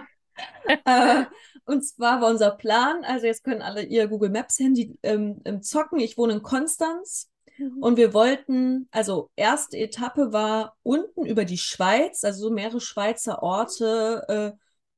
[0.85, 1.25] Äh,
[1.65, 5.61] und zwar war unser Plan, also jetzt können alle ihr Google Maps Handy ähm, ähm,
[5.61, 5.99] zocken.
[5.99, 7.30] Ich wohne in Konstanz.
[7.79, 13.43] Und wir wollten, also erste Etappe war unten über die Schweiz, also so mehrere Schweizer
[13.43, 14.51] Orte, äh,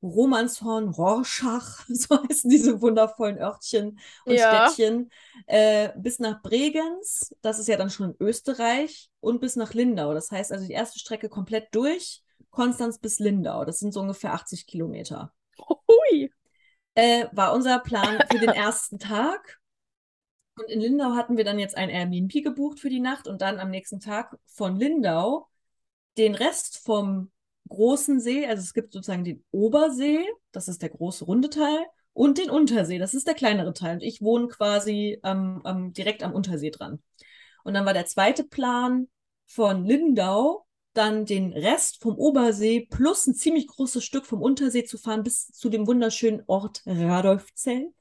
[0.04, 5.10] Romanshorn, Rorschach, so heißen diese wundervollen Örtchen und Ja, Städtchen,
[5.46, 10.12] äh, bis nach Bregenz, das ist ja dann schon in Österreich, und bis nach Lindau.
[10.12, 13.64] Das heißt also die erste Strecke komplett durch, Konstanz bis Lindau.
[13.64, 15.32] Das sind so ungefähr 80 Kilometer.
[15.68, 16.30] hui.
[16.94, 19.58] Äh, war unser Plan für den ersten Tag.
[20.56, 23.58] Und in Lindau hatten wir dann jetzt ein Airbnb gebucht für die Nacht und dann
[23.58, 25.48] am nächsten Tag von Lindau
[26.16, 27.32] den Rest vom
[27.68, 32.38] großen See, also es gibt sozusagen den Obersee, das ist der große runde Teil, und
[32.38, 33.96] den Untersee, das ist der kleinere Teil.
[33.96, 37.02] Und ich wohne quasi ähm, ähm, direkt am Untersee dran.
[37.64, 39.08] Und dann war der zweite Plan
[39.46, 44.96] von Lindau, dann den Rest vom Obersee plus ein ziemlich großes Stück vom Untersee zu
[44.96, 47.92] fahren bis zu dem wunderschönen Ort Radolfzell.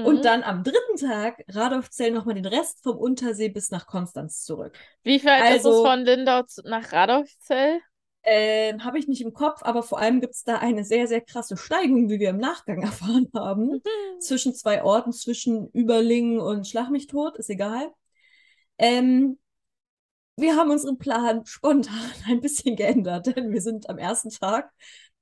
[0.00, 0.26] Und Mhm.
[0.26, 4.80] dann am dritten Tag Radolfzell nochmal den Rest vom Untersee bis nach Konstanz zurück.
[5.02, 7.80] Wie weit ist es Also, von Lindau nach Radolfzell?
[8.22, 11.20] ähm, habe ich nicht im Kopf, aber vor allem gibt es da eine sehr, sehr
[11.20, 14.18] krasse Steigung, wie wir im Nachgang erfahren haben, Mhm.
[14.18, 17.90] zwischen zwei Orten, zwischen Überlingen und Schlag mich tot, ist egal.
[18.78, 19.38] Ähm,
[20.36, 21.94] wir haben unseren Plan spontan
[22.28, 24.70] ein bisschen geändert, denn wir sind am ersten Tag,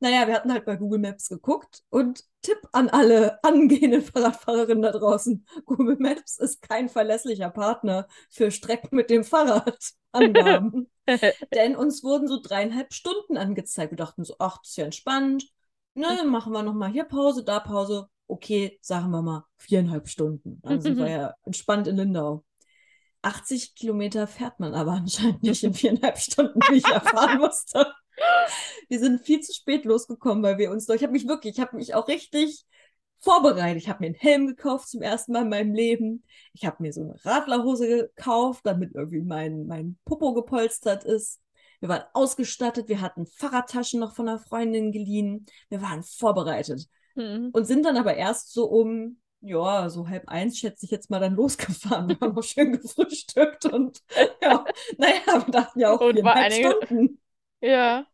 [0.03, 4.91] naja, wir hatten halt bei Google Maps geguckt und Tipp an alle angehenden Fahrradfahrerinnen da
[4.91, 5.47] draußen.
[5.65, 10.91] Google Maps ist kein verlässlicher Partner für Strecken mit dem Fahrradangaben.
[11.55, 13.93] Denn uns wurden so dreieinhalb Stunden angezeigt.
[13.93, 15.49] Wir dachten so, ach, das ist ja entspannt.
[15.95, 18.09] Ne, dann machen wir nochmal hier Pause, da Pause.
[18.27, 20.61] Okay, sagen wir mal viereinhalb Stunden.
[20.63, 22.45] Dann sind wir ja entspannt in Lindau.
[23.23, 27.87] 80 Kilometer fährt man aber anscheinend nicht in viereinhalb Stunden, wie ich erfahren musste.
[28.89, 31.61] Wir sind viel zu spät losgekommen, weil wir uns doch, ich habe mich wirklich, ich
[31.61, 32.67] habe mich auch richtig
[33.23, 33.81] vorbereitet.
[33.83, 36.25] Ich habe mir einen Helm gekauft zum ersten Mal in meinem Leben.
[36.53, 41.41] Ich habe mir so eine Radlerhose gekauft, damit irgendwie mein, mein Popo gepolstert ist.
[41.81, 45.47] Wir waren ausgestattet, wir hatten Fahrradtaschen noch von einer Freundin geliehen.
[45.69, 46.87] Wir waren vorbereitet.
[47.15, 47.51] Mhm.
[47.53, 51.21] Und sind dann aber erst so um, ja, so halb eins, schätze ich jetzt mal,
[51.21, 52.09] dann losgefahren.
[52.09, 54.01] Wir haben noch schön gefrühstückt und
[54.41, 54.65] ja,
[54.99, 57.22] naja, wir dachten ja auch Und viereinhalb Stunden.
[57.63, 58.07] Ja.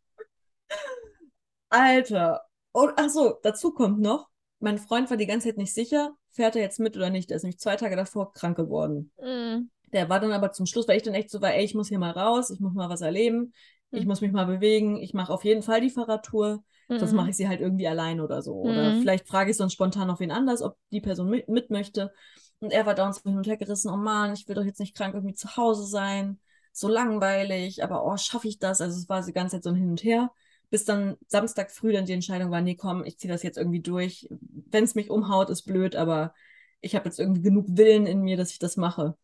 [1.71, 2.43] Alter.
[2.73, 4.29] Und ach so, dazu kommt noch,
[4.61, 7.31] mein Freund war die ganze Zeit nicht sicher, fährt er jetzt mit oder nicht.
[7.31, 9.13] Der ist nämlich zwei Tage davor krank geworden.
[9.19, 9.71] Mhm.
[9.93, 11.89] Der war dann aber zum Schluss, weil ich dann echt so war, ey, ich muss
[11.89, 13.53] hier mal raus, ich muss mal was erleben,
[13.93, 14.09] ich Hm.
[14.09, 17.17] muss mich mal bewegen, ich mache auf jeden Fall die Fahrradtour, sonst Mhm.
[17.17, 18.55] mache ich sie halt irgendwie allein oder so.
[18.55, 19.01] Oder Mhm.
[19.03, 22.13] vielleicht frage ich sonst spontan noch wen anders, ob die Person mit, mit möchte.
[22.61, 24.81] Und er war da uns hin und her gerissen, oh Mann, ich will doch jetzt
[24.81, 26.39] nicht krank irgendwie zu Hause sein,
[26.79, 28.81] so langweilig, aber oh, schaffe ich das?
[28.81, 30.31] Also es war die ganze Zeit so ein Hin und Her.
[30.71, 33.81] Bis dann Samstag früh dann die Entscheidung war, nee, komm, ich ziehe das jetzt irgendwie
[33.81, 34.29] durch.
[34.31, 36.35] Wenn es mich umhaut, ist blöd, aber
[36.81, 39.17] ich habe jetzt irgendwie genug Willen in mir, dass ich das mache.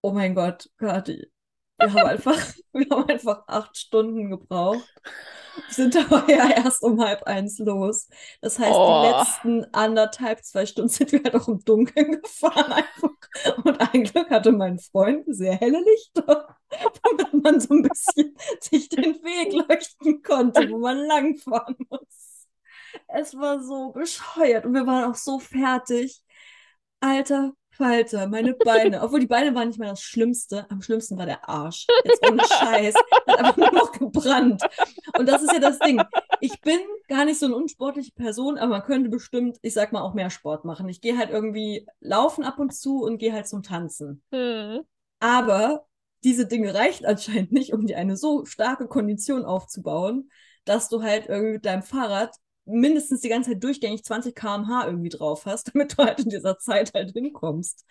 [0.00, 1.30] Oh mein Gott, Kathi.
[1.78, 2.36] Wir haben einfach,
[2.72, 4.92] wir haben einfach acht Stunden gebraucht.
[5.68, 8.08] Sind aber ja erst um halb eins los.
[8.40, 9.02] Das heißt, Oh.
[9.02, 13.10] die letzten anderthalb, zwei Stunden sind wir halt auch im Dunkeln gefahren einfach.
[13.64, 16.56] Und ein Glück hatte mein Freund sehr helle Lichter,
[17.02, 22.46] damit man so ein bisschen sich den Weg leuchten konnte, wo man langfahren muss.
[23.08, 26.22] Es war so bescheuert und wir waren auch so fertig.
[27.00, 29.00] Alter Falter, meine Beine.
[29.02, 30.66] Obwohl die Beine waren nicht mehr das Schlimmste.
[30.68, 31.86] Am schlimmsten war der Arsch.
[32.04, 32.94] Jetzt ohne Scheiß.
[33.26, 34.62] Hat einfach nur noch gebrannt.
[35.16, 36.02] Und das ist ja das Ding.
[36.40, 40.02] Ich bin gar nicht so eine unsportliche Person, aber man könnte bestimmt, ich sag mal,
[40.02, 40.88] auch mehr Sport machen.
[40.88, 44.22] Ich gehe halt irgendwie laufen ab und zu und gehe halt zum Tanzen.
[44.32, 44.80] Mhm.
[45.20, 45.86] Aber
[46.24, 50.30] diese Dinge reicht anscheinend nicht, um dir eine so starke Kondition aufzubauen,
[50.64, 52.34] dass du halt irgendwie mit deinem Fahrrad
[52.68, 56.58] mindestens die ganze Zeit durchgängig 20 km/h irgendwie drauf hast, damit du halt in dieser
[56.58, 57.84] Zeit halt hinkommst.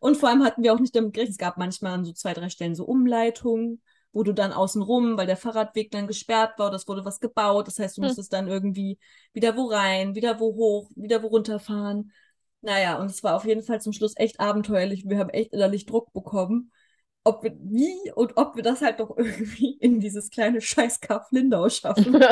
[0.00, 1.32] Und vor allem hatten wir auch nicht damit gerechnet.
[1.32, 5.16] Es gab manchmal an so zwei, drei Stellen so Umleitungen, wo du dann außen rum,
[5.16, 7.66] weil der Fahrradweg dann gesperrt war, das wurde was gebaut.
[7.68, 8.12] Das heißt, du Hm.
[8.12, 8.98] musstest dann irgendwie
[9.32, 12.12] wieder wo rein, wieder wo hoch, wieder wo runterfahren.
[12.62, 15.04] Naja, und es war auf jeden Fall zum Schluss echt abenteuerlich.
[15.08, 16.72] Wir haben echt innerlich Druck bekommen,
[17.24, 21.68] ob wir, wie und ob wir das halt doch irgendwie in dieses kleine Scheißkaff Lindau
[21.68, 22.22] schaffen.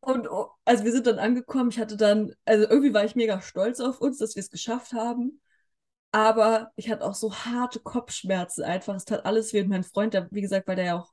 [0.00, 1.70] Und oh, also wir sind dann angekommen.
[1.70, 4.92] Ich hatte dann, also irgendwie war ich mega stolz auf uns, dass wir es geschafft
[4.92, 5.40] haben.
[6.12, 8.96] Aber ich hatte auch so harte Kopfschmerzen einfach.
[8.96, 9.60] Es tat alles weh.
[9.62, 11.12] Und mein Freund, der, wie gesagt, weil der ja auch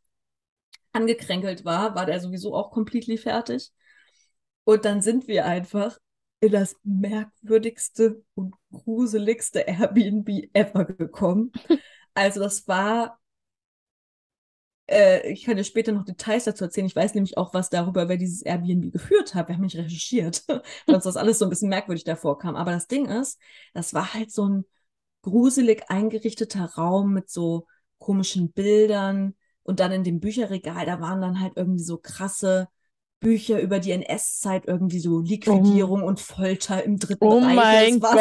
[0.93, 3.71] angekränkelt war, war der sowieso auch completely fertig.
[4.63, 5.97] Und dann sind wir einfach
[6.39, 11.52] in das merkwürdigste und gruseligste Airbnb ever gekommen.
[12.13, 13.19] Also das war,
[14.89, 16.88] äh, ich kann dir später noch Details dazu erzählen.
[16.88, 19.47] Ich weiß nämlich auch was darüber, wer dieses Airbnb geführt hat.
[19.47, 20.43] Wir haben nicht recherchiert,
[20.86, 22.56] weil uns das alles so ein bisschen merkwürdig davor kam.
[22.56, 23.39] Aber das Ding ist,
[23.73, 24.65] das war halt so ein
[25.23, 29.36] gruselig eingerichteter Raum mit so komischen Bildern.
[29.63, 32.69] Und dann in dem Bücherregal, da waren dann halt irgendwie so krasse
[33.19, 37.56] Bücher über die NS-Zeit, irgendwie so Liquidierung und Folter im Dritten Oh Reich.
[37.56, 38.13] mein war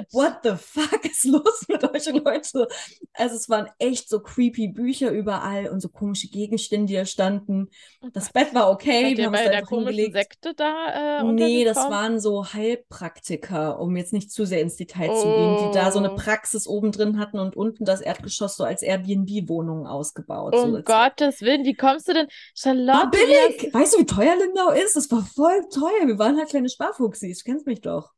[0.00, 0.06] Gott.
[0.10, 2.68] So, what the fuck ist los mit euch Leute?
[3.14, 7.68] Also es waren echt so creepy Bücher überall und so komische Gegenstände, die da standen.
[8.12, 10.12] Das Bett war okay, Seid wir haben es da der komischen.
[10.12, 15.14] Sekte da äh, Nee, das waren so Heilpraktiker, um jetzt nicht zu sehr ins Detail
[15.14, 16.16] zu gehen, die da so eine Oh.
[16.16, 20.54] Praxis oben drin hatten und unten das Erdgeschoss so als Airbnb-Wohnung ausgebaut.
[20.54, 22.26] so Um als- Gottes Willen, wie kommst du denn?
[22.26, 23.74] War Charlotte, wie billig!
[23.74, 24.96] Weißt du, wie teuer Lindau ist?
[24.96, 26.06] Das war voll teuer.
[26.06, 27.38] Wir waren halt kleine Sparfuchsis.
[27.42, 28.12] Du kennst mich doch.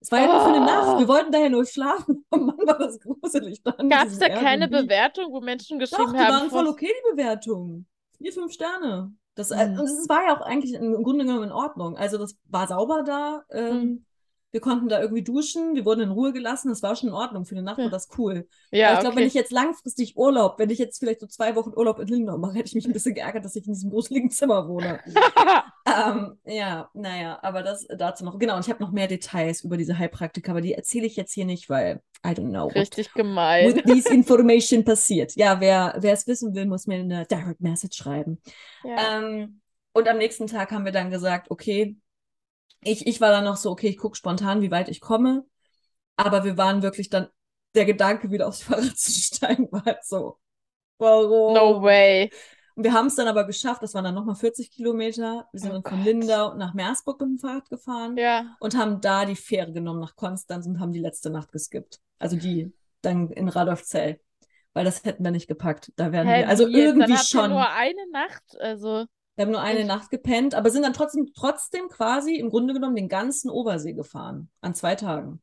[0.00, 0.64] Es war ja nur für eine Oh.
[0.64, 0.98] Nacht.
[1.00, 2.24] Wir wollten daher nur schlafen.
[2.30, 3.62] Oh Mann, war das gruselig.
[3.64, 4.88] Gab es da keine Airbnb.
[4.88, 7.86] Bewertung, wo Menschen Doch, geschrieben die haben, waren voll okay, die Bewertungen.
[8.18, 9.12] Vier, fünf Sterne.
[9.34, 9.78] Das, Mhm.
[9.78, 11.96] und es war ja auch eigentlich im Grunde genommen in Ordnung.
[11.96, 13.44] Also das war sauber da.
[13.50, 14.04] Ähm, Mhm.
[14.52, 15.74] Wir konnten da irgendwie duschen.
[15.74, 16.68] Wir wurden in Ruhe gelassen.
[16.70, 17.44] Das war schon in Ordnung.
[17.44, 17.84] Für eine Nacht Ja.
[17.84, 18.48] war das cool.
[18.72, 19.28] Ja, Aber ich glaube, wenn okay.
[19.28, 22.54] ich jetzt langfristig Urlaub, wenn ich jetzt vielleicht so zwei Wochen Urlaub in Lindau mache,
[22.54, 25.00] hätte ich mich ein bisschen geärgert, dass ich in diesem gruseligen Zimmer wohne.
[25.86, 28.38] Ähm, ja, naja, aber das dazu noch.
[28.38, 31.32] Genau, und ich habe noch mehr Details über diese Heilpraktiker, aber die erzähle ich jetzt
[31.32, 33.74] hier nicht, weil I don't know Richtig gemein.
[33.74, 35.34] with these information passiert.
[35.36, 38.40] Ja, wer wer es wissen will, muss mir eine Direct Message schreiben.
[38.84, 39.18] Ja.
[39.18, 39.60] Ähm,
[39.92, 41.96] und am nächsten Tag haben wir dann gesagt, okay,
[42.82, 45.44] ich, ich war dann noch so, okay, ich gucke spontan, wie weit ich komme.
[46.16, 47.28] Aber wir waren wirklich dann,
[47.74, 50.38] der Gedanke, wieder aufs Fahrrad zu steigen, war halt so,
[50.98, 51.54] warum?
[51.54, 52.30] No way.
[52.76, 55.48] Und wir haben es dann aber geschafft, das waren dann nochmal 40 Kilometer.
[55.52, 56.06] Wir sind Oh dann von Gott.
[56.06, 58.56] Lindau nach Meersburg mit dem Fahrrad gefahren Ja.
[58.60, 62.00] und haben da die Fähre genommen nach Konstanz und haben die letzte Nacht geskippt.
[62.18, 64.20] Also die dann in Radolfzell.
[64.72, 65.92] Weil das hätten wir nicht gepackt.
[65.96, 66.98] Da wären Hä, wir, also wie jetzt?
[67.00, 67.50] Dann irgendwie habt ihr schon.
[67.50, 69.06] nur eine Nacht, also.
[69.40, 72.74] Wir haben nur eine Ich- Nacht gepennt, aber sind dann trotzdem, trotzdem quasi im Grunde
[72.74, 74.50] genommen den ganzen Obersee gefahren.
[74.60, 75.40] An zwei Tagen.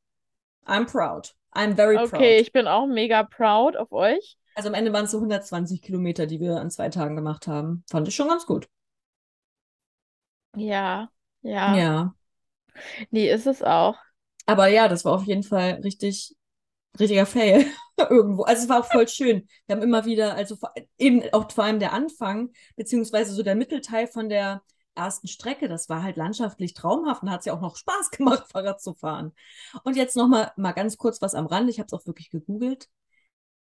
[0.67, 1.33] I'm proud.
[1.51, 2.21] I'm very Okay, proud.
[2.21, 4.37] ich bin auch mega proud auf euch.
[4.53, 7.83] Also am Ende waren es so 120 Kilometer, die wir an zwei Tagen gemacht haben.
[7.89, 8.69] Fand ich schon ganz gut.
[10.55, 11.09] Ja,
[11.41, 11.75] ja.
[11.75, 12.15] Ja.
[13.09, 13.97] Nee, ist es auch.
[14.45, 16.35] Aber ja, das war auf jeden Fall richtig,
[16.99, 17.65] richtiger Fail
[18.09, 18.43] irgendwo.
[18.43, 19.47] Also es war auch voll schön.
[19.65, 23.55] Wir haben immer wieder, also vor, eben auch vor allem der Anfang, beziehungsweise so der
[23.55, 24.61] Mittelteil von der
[24.97, 28.45] ersten Strecke, das war halt landschaftlich traumhaft und hat es ja auch noch Spaß gemacht,
[28.51, 29.33] Fahrrad zu fahren.
[29.83, 31.69] Und jetzt noch mal, mal ganz kurz was am Rand.
[31.69, 32.89] Ich habe es auch wirklich gegoogelt.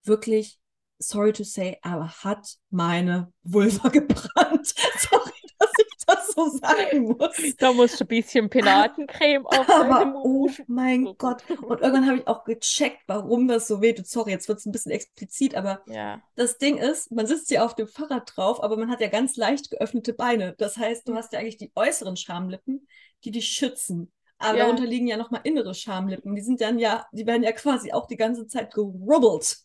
[0.03, 0.59] Wirklich,
[0.99, 4.73] sorry to say, aber hat meine Vulva gebrannt.
[4.99, 7.55] Sorry, dass ich das so sagen muss.
[7.57, 11.43] Da musst du ein bisschen Penatencreme auf Aber oh mein Gott.
[11.49, 14.07] Und irgendwann habe ich auch gecheckt, warum das so wehtut.
[14.07, 16.21] Sorry, jetzt wird es ein bisschen explizit, aber Ja.
[16.35, 19.35] das Ding ist, man sitzt ja auf dem Fahrrad drauf, aber man hat ja ganz
[19.37, 20.55] leicht geöffnete Beine.
[20.57, 22.87] Das heißt, du hast ja eigentlich die äußeren Schamlippen,
[23.23, 24.11] die dich schützen.
[24.37, 24.65] Aber Ja.
[24.65, 26.35] darunter liegen ja nochmal innere Schamlippen.
[26.35, 29.57] Die sind dann ja, die werden ja quasi auch die ganze Zeit gerubbelt.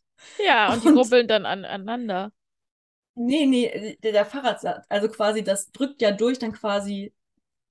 [0.44, 2.30] Ja, und die Und- rubbeln dann an, aneinander.
[3.26, 7.14] Nee, nee, der, der Fahrradsatz, also quasi, das drückt ja durch dann quasi,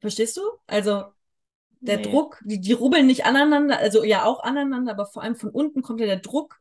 [0.01, 0.41] verstehst du?
[0.67, 1.05] Also
[1.85, 1.99] der Nee.
[1.99, 5.81] Druck, die, die rubbeln nicht aneinander, also ja auch aneinander, aber vor allem von unten
[5.81, 6.59] kommt ja der Druck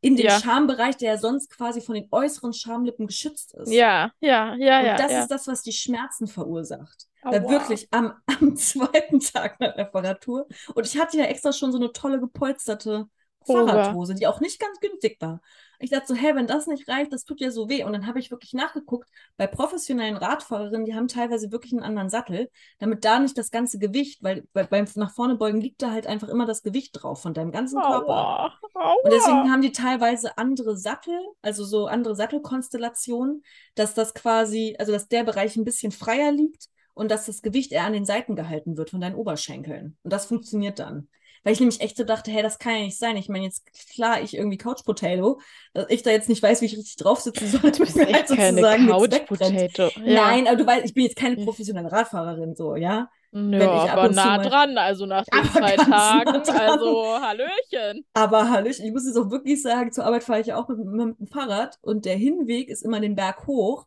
[0.00, 0.30] in den Ja.
[0.30, 3.70] Schambereich, der ja sonst quasi von den äußeren Schamlippen geschützt ist.
[3.70, 5.18] Ja, ja, ja, Und ja, das ja.
[5.18, 7.08] ist das, was die Schmerzen verursacht.
[7.28, 7.50] Weil Aua.
[7.50, 11.78] wirklich am, am zweiten Tag nach der Fahrradtour, und ich hatte ja extra schon so
[11.78, 13.06] eine tolle gepolsterte
[13.46, 14.00] Hose.
[14.02, 15.40] Fahrradhose, die auch nicht ganz günstig war.
[15.80, 17.84] Ich dachte so, hey, wenn das nicht reicht, das tut ja so weh.
[17.84, 22.10] Und dann habe ich wirklich nachgeguckt, bei professionellen Radfahrerinnen, die haben teilweise wirklich einen anderen
[22.10, 25.90] Sattel, damit da nicht das ganze Gewicht, weil, weil beim nach vorne beugen liegt da
[25.90, 28.08] halt einfach immer das Gewicht drauf von deinem ganzen Körper.
[28.08, 28.52] Aua.
[28.74, 28.94] Aua.
[29.02, 33.42] Und deswegen haben die teilweise andere Sattel, also so andere Sattelkonstellationen,
[33.74, 37.72] dass das quasi, also dass der Bereich ein bisschen freier liegt und dass das Gewicht
[37.72, 39.96] eher an den Seiten gehalten wird von deinen Oberschenkeln.
[40.02, 41.08] Und das funktioniert dann.
[41.42, 43.16] Weil ich nämlich echt so dachte, hey, das kann ja nicht sein.
[43.16, 45.40] Ich meine, jetzt klar, ich irgendwie Couch Potato,
[45.72, 47.96] dass ich da jetzt nicht weiß, wie ich richtig drauf sitzen soll, Du damit bist
[47.96, 49.26] mir echt halt sozusagen Couch.
[49.26, 49.90] Potato.
[50.04, 50.26] Ja.
[50.26, 51.44] Nein, aber du weißt, ich bin jetzt keine Ja.
[51.44, 53.08] professionelle Radfahrerin, so, ja.
[53.32, 56.42] Ja, aber nah dran, also nach den zwei nah Tagen.
[56.50, 58.04] Also, Hallöchen.
[58.12, 60.78] Aber Hallöchen, ich muss jetzt auch wirklich sagen, zur Arbeit fahre ich ja auch mit,
[60.78, 63.86] mit dem Fahrrad und der Hinweg ist immer den Berg hoch.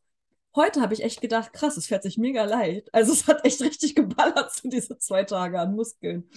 [0.56, 2.94] Heute habe ich echt gedacht, krass, es fährt sich mega leicht.
[2.94, 6.30] Also es hat echt richtig geballert, so diese zwei Tage an Muskeln.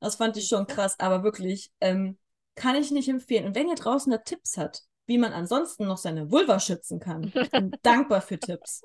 [0.00, 2.18] Das fand ich schon krass, aber wirklich, ähm,
[2.54, 3.46] kann ich nicht empfehlen.
[3.46, 7.32] Und wenn ihr draußen da Tipps habt, wie man ansonsten noch seine Vulva schützen kann,
[7.34, 8.82] ich bin dankbar für Tipps.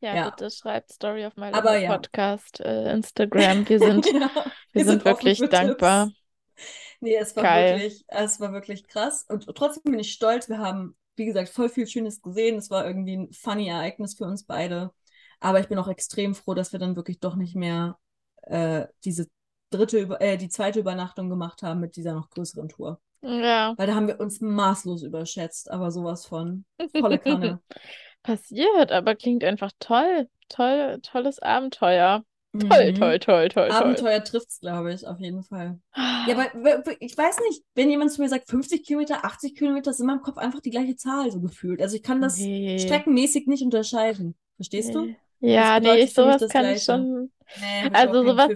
[0.00, 0.30] Ja, Ja.
[0.30, 1.90] bitte schreibt Story auf meinem Aber ja.
[1.96, 3.68] Podcast, äh, Instagram.
[3.68, 4.30] Wir sind, Ja,
[4.72, 6.06] wir sind offen wirklich dankbar.
[6.06, 6.20] Tipps.
[7.00, 7.78] Nee, es war Geil.
[7.78, 9.24] wirklich, es war wirklich krass.
[9.28, 10.48] Und trotzdem bin ich stolz.
[10.48, 12.56] Wir haben, wie gesagt, voll viel Schönes gesehen.
[12.56, 14.92] Es war irgendwie ein funny Ereignis für uns beide.
[15.40, 17.98] Aber ich bin auch extrem froh, dass wir dann wirklich doch nicht mehr
[18.42, 19.28] äh, diese
[19.70, 23.00] dritte, äh, die zweite Übernachtung gemacht haben mit dieser noch größeren Tour.
[23.22, 23.74] Ja.
[23.76, 26.64] Weil da haben wir uns maßlos überschätzt, aber sowas von.
[26.98, 27.60] Volle Kanne.
[28.22, 30.28] Passiert, aber klingt einfach toll.
[30.48, 32.24] Toll, tolles Abenteuer.
[32.58, 32.94] Toll, Mhm.
[32.94, 33.70] toll, toll, toll.
[33.70, 35.78] Abenteuer trifft's, glaube ich, auf jeden Fall.
[35.94, 36.44] Ja, aber
[36.86, 40.06] w- ich weiß nicht, wenn jemand zu mir sagt, 50 Kilometer, 80 Kilometer, ist in
[40.06, 41.82] meinem Kopf einfach die gleiche Zahl so gefühlt.
[41.82, 42.78] Also ich kann das Nee.
[42.78, 44.36] streckenmäßig nicht unterscheiden.
[44.56, 45.06] Verstehst du?
[45.40, 45.54] Nee.
[45.54, 47.30] Ja, Das nee, ich, sowas kann ich schon.
[47.60, 48.48] Nee, Also sowas.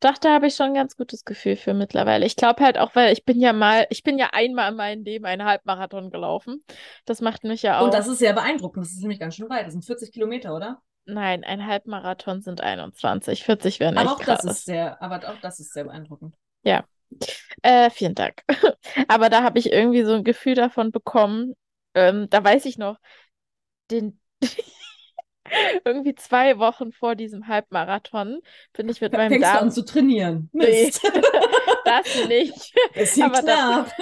[0.00, 2.24] Doch, da habe ich schon ein ganz gutes Gefühl für mittlerweile.
[2.26, 5.04] Ich glaube halt auch, weil ich bin ja mal, ich bin ja einmal in meinem
[5.04, 6.64] Leben einen Halbmarathon gelaufen.
[7.04, 7.92] Das macht mich ja Und auch.
[7.92, 8.84] das ist sehr beeindruckend.
[8.86, 9.66] Das ist nämlich ganz schön weit.
[9.66, 10.82] Das sind 40 Kilometer, oder?
[11.06, 13.44] Nein, ein Halbmarathon sind 21.
[13.44, 14.44] 40 wären Aber auch das krass.
[14.44, 16.36] ist sehr, aber auch das ist sehr beeindruckend.
[17.62, 18.42] Äh, vielen Dank.
[19.08, 21.54] Aber da habe ich irgendwie so ein Gefühl davon bekommen.
[21.94, 22.98] Ähm, da weiß ich noch,
[23.90, 24.20] den
[25.84, 28.40] irgendwie zwei Wochen vor diesem Halbmarathon
[28.72, 29.64] bin ich mit meinem Fängst du Darm.
[29.64, 30.50] an zu trainieren?
[30.52, 30.86] Nee.
[30.86, 31.02] Mist.
[31.84, 32.74] Das nicht.
[32.94, 33.92] Bisschen Aber knapp.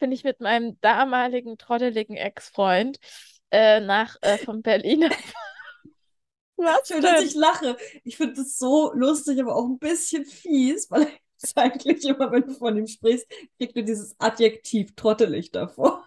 [0.00, 2.98] bin ich mit meinem damaligen trotteligen Ex-Freund
[3.52, 5.08] äh, nach äh, von Berlin.
[6.56, 7.76] Was Schön, dass ich lache.
[8.02, 11.06] Ich finde das so lustig, aber auch ein bisschen fies, weil
[11.54, 13.26] eigentlich immer, wenn du von ihm sprichst,
[13.58, 16.03] kriegt du dieses Adjektiv trottelig davor.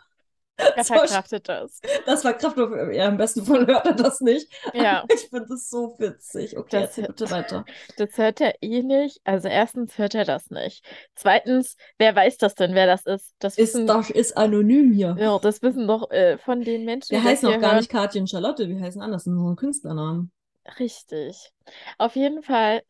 [0.75, 1.79] Er So, verkraftet das.
[2.05, 4.51] Das war Kraft, ja, im besten Fall hört er das nicht.
[4.73, 6.57] Ja, ich finde das so witzig.
[6.57, 7.65] Okay, Das- bitte weiter.
[7.97, 9.19] das hört er eh nicht.
[9.23, 10.83] Also erstens hört er das nicht.
[11.15, 13.35] Zweitens, wer weiß das denn, wer das ist?
[13.39, 15.15] Das Ist, wissen, das ist anonym hier.
[15.19, 17.77] ja, das wissen doch äh, von den Menschen, Wir das heißen auch gar hören.
[17.79, 20.31] nicht Katja und Charlotte, wir heißen anders, das sind unsere Künstlernamen.
[20.79, 21.51] Richtig.
[21.97, 22.81] Auf jeden Fall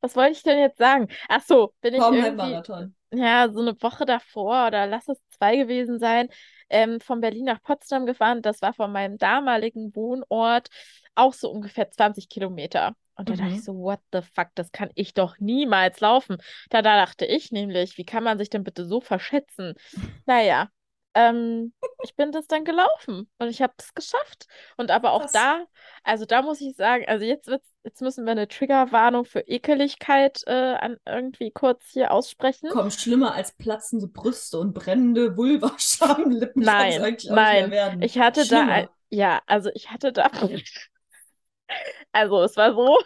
[0.00, 1.08] Was wollte ich denn jetzt sagen?
[1.28, 2.60] Ach so, bin ich Kaum irgendwie,
[3.12, 6.28] ja, so eine Woche davor oder lass es zwei gewesen sein,
[6.68, 8.42] ähm, von Berlin nach Potsdam gefahren.
[8.42, 10.68] Das war von meinem damaligen Wohnort
[11.14, 12.94] auch so ungefähr 20 Kilometer.
[13.16, 13.62] Und da dachte ich Mhm.
[13.62, 16.38] so, what the fuck, das kann ich doch niemals laufen.
[16.70, 19.74] Da, da dachte ich nämlich, wie kann man sich denn bitte so verschätzen?
[20.26, 20.68] Naja,
[21.14, 24.46] ähm, ich bin das dann gelaufen und ich habe es geschafft.
[24.76, 25.32] Und aber auch Krass.
[25.32, 25.64] da,
[26.04, 27.48] also da muss ich sagen, also jetzt
[27.82, 32.68] jetzt müssen wir eine Triggerwarnung für Ekeligkeit äh, an, irgendwie kurz hier aussprechen.
[32.70, 37.70] Komm, schlimmer als platzende Brüste und brennende Vulva-Schamlippen kann es Nein, nein.
[37.70, 38.02] werden.
[38.02, 38.90] Ich hatte da, ein, Schlimmer.
[39.08, 40.30] ja, also ich hatte da,
[42.12, 42.98] also es war so,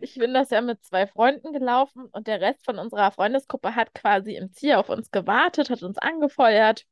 [0.00, 3.94] ich bin das ja mit zwei Freunden gelaufen und der Rest von unserer Freundesgruppe hat
[3.94, 6.84] quasi im Ziel auf uns gewartet, hat uns angefeuert.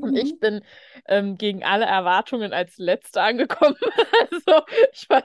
[0.00, 0.38] Und ich Mhm.
[0.38, 0.62] bin
[1.06, 3.76] ähm, gegen alle Erwartungen als Letzte angekommen.
[4.30, 4.62] Also
[4.92, 5.24] ich war,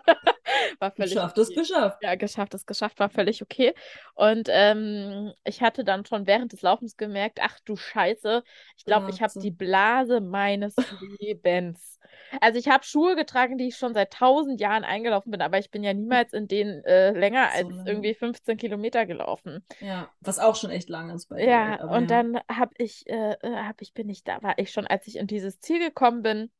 [0.80, 1.56] war völlig Geschafft ist okay.
[1.56, 2.00] geschafft.
[2.02, 3.74] Ja, geschafft ist geschafft, war völlig okay.
[4.16, 8.44] Und ähm, ich hatte dann schon während des Laufens gemerkt, ach du Scheiße,
[8.78, 11.93] ich glaube, ich habe die Blase meines Lebens.
[12.42, 15.72] Also ich habe Schuhe getragen, die ich schon seit tausend Jahren eingelaufen bin, aber ich
[15.72, 17.86] bin ja niemals in denen äh, länger So als lange.
[17.86, 19.66] irgendwie 15 Kilometer gelaufen.
[19.80, 21.44] Ja, was auch schon echt lang ist bei.
[21.44, 22.08] Ja, Aber und ja.
[22.08, 25.18] dann habe ich, äh, äh, hab ich, bin ich da, war ich schon, als ich
[25.18, 26.52] in dieses Ziel gekommen bin,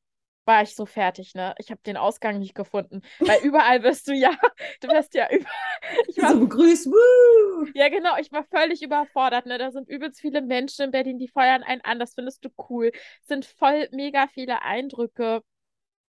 [0.46, 1.56] war ich so fertig, ne?
[1.58, 4.32] Ich habe den Ausgang nicht gefunden, weil überall wirst du ja,
[4.82, 5.50] du wirst ja über,
[6.08, 6.88] ich war So begrüßt.
[6.88, 7.68] Woo!
[7.74, 9.58] ja, genau, ich war völlig überfordert, ne?
[9.58, 12.92] Da sind übelst viele Menschen in Berlin, die feuern einen an, das findest du cool.
[13.22, 15.42] Es sind voll mega viele Eindrücke.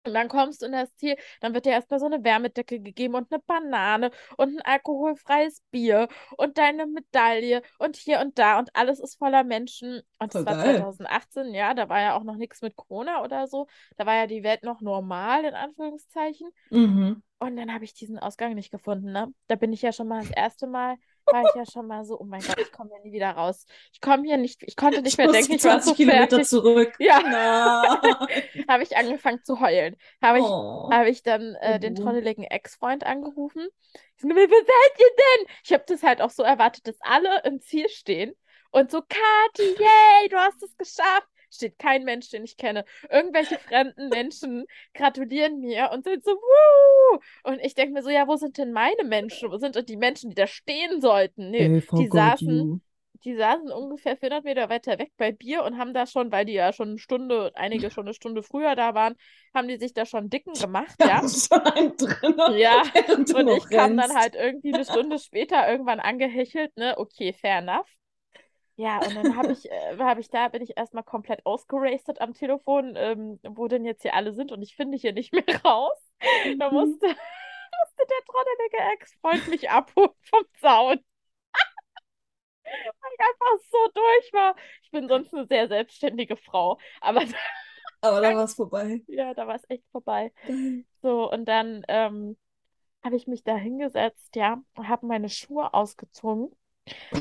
[0.05, 3.15] Und dann kommst du in das Ziel, dann wird dir erstmal so eine Wärmedecke gegeben
[3.15, 8.75] und eine Banane und ein alkoholfreies Bier und deine Medaille und hier und da und
[8.75, 10.01] alles ist voller Menschen.
[10.19, 10.77] Und es war geil.
[10.79, 13.67] 2018, ja, da war ja auch noch nichts mit Corona oder so.
[13.99, 16.49] Da war ja die Welt noch normal, in Anführungszeichen.
[16.71, 17.23] Mhm.
[17.39, 19.33] Und dann habe ich diesen Ausgang nicht gefunden, ne?
[19.49, 20.97] Da bin ich ja schon mal das erste Mal,
[21.33, 23.67] war ich ja schon mal so, oh mein Gott, ich komme hier nie wieder raus.
[23.93, 26.29] Ich komme hier nicht, ich konnte nicht Ich mehr denken, ich war so 20 Kilometer
[26.29, 26.49] fertig.
[26.49, 26.93] zurück.
[26.99, 28.01] Ja, Na.
[28.69, 29.97] habe ich angefangen zu heulen.
[30.23, 30.91] Habe ich, Oh.
[30.93, 33.69] habe ich dann äh, den trotteligen Ex-Freund angerufen.
[34.17, 35.47] Ich so, seid ihr denn?
[35.65, 38.35] Ich habe das halt auch so erwartet, dass alle im Ziel stehen
[38.71, 41.29] und so, Kathi, yay, du hast es geschafft.
[41.51, 42.85] Steht kein Mensch, den ich kenne.
[43.11, 47.19] Irgendwelche fremden Menschen gratulieren mir und sind so, wuh!
[47.45, 49.51] Und ich denke mir so, ja, wo sind denn meine Menschen?
[49.51, 51.51] Wo sind denn die Menschen, die da stehen sollten?
[51.51, 52.81] Nee, I die saßen, you.
[53.25, 56.53] die saßen ungefähr 400 Meter weiter weg bei Bier und haben da schon, weil die
[56.55, 59.17] ja schon eine Stunde, einige schon eine Stunde früher da waren,
[59.55, 61.25] haben die sich da schon dicken gemacht, ja.
[62.47, 62.83] Ja,
[63.27, 64.15] du und ich kam dann rennst.
[64.15, 66.99] halt irgendwie eine Stunde später irgendwann angehechelt, ne?
[66.99, 67.87] Okay, fair enough.
[68.83, 72.33] Ja, und dann habe ich, äh, hab ich da, bin ich erstmal komplett ausgerastet am
[72.35, 75.99] Telefon, ähm, wo denn jetzt hier alle sind und ich finde hier nicht mehr raus.
[76.59, 76.71] Da Mhm.
[76.71, 81.01] musste, musste der trottelige Ex-Freund mich abholen vom Zaun,
[82.85, 84.55] weil ich einfach so durch war.
[84.83, 87.23] Ich bin sonst eine sehr selbstständige Frau, aber
[88.03, 89.03] Aber da war es vorbei.
[89.07, 90.33] ja, da war es echt vorbei.
[91.03, 92.37] So, und dann ähm,
[93.05, 96.55] habe ich mich da hingesetzt, ja, habe meine Schuhe ausgezogen,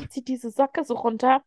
[0.08, 1.44] ziehe diese Socke so runter,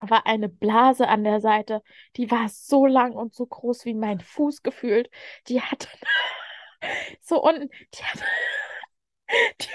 [0.00, 1.82] war eine Blase an der Seite,
[2.16, 5.10] die war so lang und so groß wie mein Fuß gefühlt.
[5.48, 5.88] Die hatte
[7.20, 8.20] so unten, die hat,
[9.60, 9.68] die,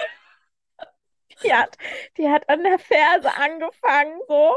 [1.43, 1.77] die hat,
[2.17, 4.55] die hat an der Ferse angefangen, so,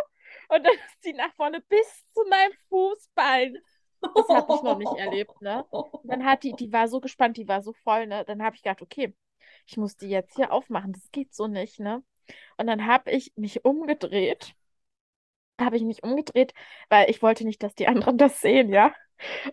[0.48, 3.58] und dann ist die nach vorne bis zu meinem Fußballen.
[4.14, 5.64] Das habe ich noch nicht erlebt, ne?
[5.70, 8.24] Und dann hat die, die war so gespannt, die war so voll, ne?
[8.24, 9.14] Dann habe ich gedacht, okay,
[9.66, 12.04] ich muss die jetzt hier aufmachen, das geht so nicht, ne?
[12.56, 14.54] Und dann habe ich mich umgedreht,
[15.60, 16.52] habe ich mich umgedreht,
[16.88, 18.92] weil ich wollte nicht, dass die anderen das sehen, ja?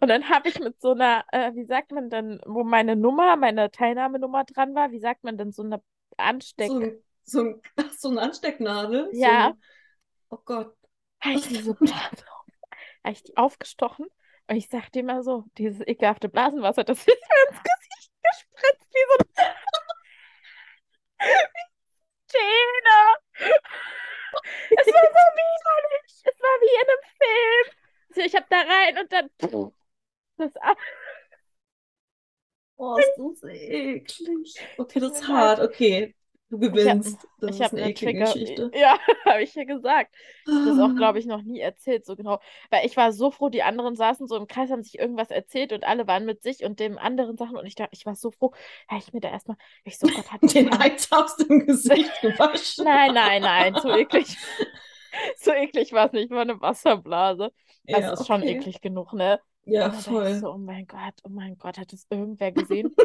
[0.01, 3.37] Und dann habe ich mit so einer, äh, wie sagt man denn, wo meine Nummer,
[3.37, 5.81] meine Teilnahmenummer dran war, wie sagt man denn, so eine
[6.17, 7.61] Ansteck, So ein, so ein,
[7.97, 9.09] so eine Anstecknadel.
[9.11, 9.57] So ja, eine,
[10.29, 10.75] oh Gott.
[11.21, 11.47] habe ich
[11.79, 12.25] Blase,
[13.03, 14.07] habe ich die aufgestochen
[14.47, 19.05] und ich sagte immer so, dieses ekelhafte Blasenwasser, das ist mir ins Gesicht gespritzt, wie
[19.09, 19.43] so
[22.27, 23.53] Zähne.
[24.69, 26.21] Es war so widerlich.
[26.23, 27.77] Es war wie in einem Film.
[28.09, 29.29] Also ich habe da rein und dann
[30.37, 30.77] das ab.
[32.77, 34.55] Oh, ist das eklig.
[34.77, 35.59] Okay, das ist hart.
[35.61, 36.15] Okay,
[36.53, 37.27] du Ich habe gewinnst.
[37.39, 38.17] Das ich ist hab eine eine eklige Trigger.
[38.17, 38.71] Geschichte.
[38.73, 40.15] Ja, habe ich ja gesagt.
[40.47, 42.39] Ich habe das auch, glaube ich, noch nie erzählt, so genau.
[42.69, 45.73] Weil ich war so froh, die anderen saßen so im Kreis, haben sich irgendwas erzählt
[45.73, 47.57] und alle waren mit sich und dem anderen Sachen.
[47.57, 48.53] Und ich dachte, ich war so froh.
[48.89, 50.71] Ja, ich mir da erstmal, ich so, Gott, hat Den.
[50.71, 52.85] Eis aus dem Gesicht gewaschen.
[52.85, 54.37] Nein, nein, nein, so eklig.
[55.37, 57.51] So eklig war es nicht, war eine Wasserblase.
[57.89, 58.43] Das Ja, ist schon okay.
[58.43, 59.39] eklig genug, ne?
[59.65, 60.33] Ja, dachte ich voll.
[60.33, 62.95] so, oh mein Gott, oh mein Gott, hat das irgendwer gesehen?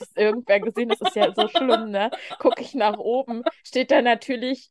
[0.00, 0.88] Hat das irgendwer gesehen?
[0.88, 2.10] Das ist ja so schlimm, ne?
[2.38, 4.70] Gucke ich nach oben, steht da natürlich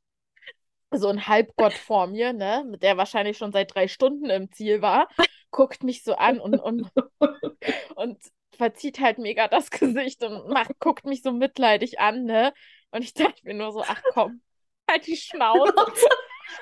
[0.92, 2.64] so ein Halbgott vor mir, ne?
[2.68, 5.10] Mit der wahrscheinlich schon seit drei Stunden im Ziel war,
[5.52, 6.92] guckt mich so an und, und,
[7.96, 8.18] und
[8.58, 12.54] verzieht halt mega das Gesicht und macht, guckt mich so mitleidig an, ne?
[12.92, 14.42] Und ich dachte mir nur so, ach komm,
[14.90, 15.74] halt die Schnauze.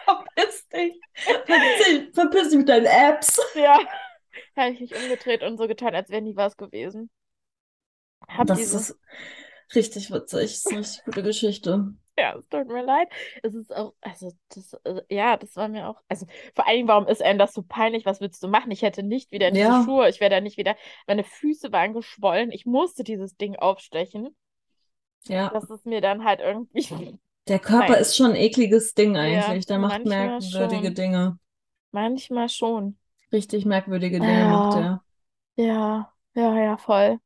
[0.03, 0.99] Verpiss dich.
[1.13, 3.39] Verpiss, verpiss dich mit deinen Apps.
[3.53, 3.77] Ja.
[4.57, 7.09] Habe ich mich umgedreht und so getan, als wäre nie was gewesen.
[8.27, 8.73] Hab Das diese...
[8.73, 8.99] ist
[9.75, 10.51] richtig witzig.
[10.53, 11.93] Das ist eine richtig gute Geschichte.
[12.17, 13.09] Ja, es tut mir leid.
[13.43, 17.07] Es ist auch, also, das, also, ja, das war mir auch, also, vor allem, warum
[17.07, 18.05] ist einem das so peinlich?
[18.05, 18.71] Was willst du machen?
[18.71, 21.73] Ich hätte nicht wieder in diese Ja, Schuhe, ich wäre da nicht wieder, meine Füße
[21.73, 24.33] waren geschwollen, ich musste dieses Ding aufstechen.
[25.27, 25.51] ja.
[25.51, 26.87] Das ist mir dann halt irgendwie,
[27.47, 29.65] Der Körper nein, ist schon ein ekliges Ding ja, eigentlich.
[29.65, 31.39] Der macht merkwürdige schon, Dinge.
[31.91, 32.97] manchmal schon.
[33.31, 35.03] Richtig merkwürdige Dinge macht Ja, er.
[35.57, 37.19] ja, ja, ja, voll.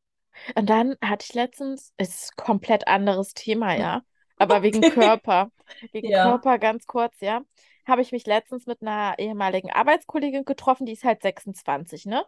[0.55, 4.01] Und dann hatte ich letztens, es ist ein komplett anderes Thema, ja,
[4.37, 4.87] aber wegen Okay.
[4.87, 5.51] Körper,
[5.91, 6.21] wegen Ja.
[6.21, 7.41] Körper ganz kurz, ja,
[7.87, 12.25] habe ich mich letztens mit einer ehemaligen Arbeitskollegin getroffen, die ist halt 26, ne?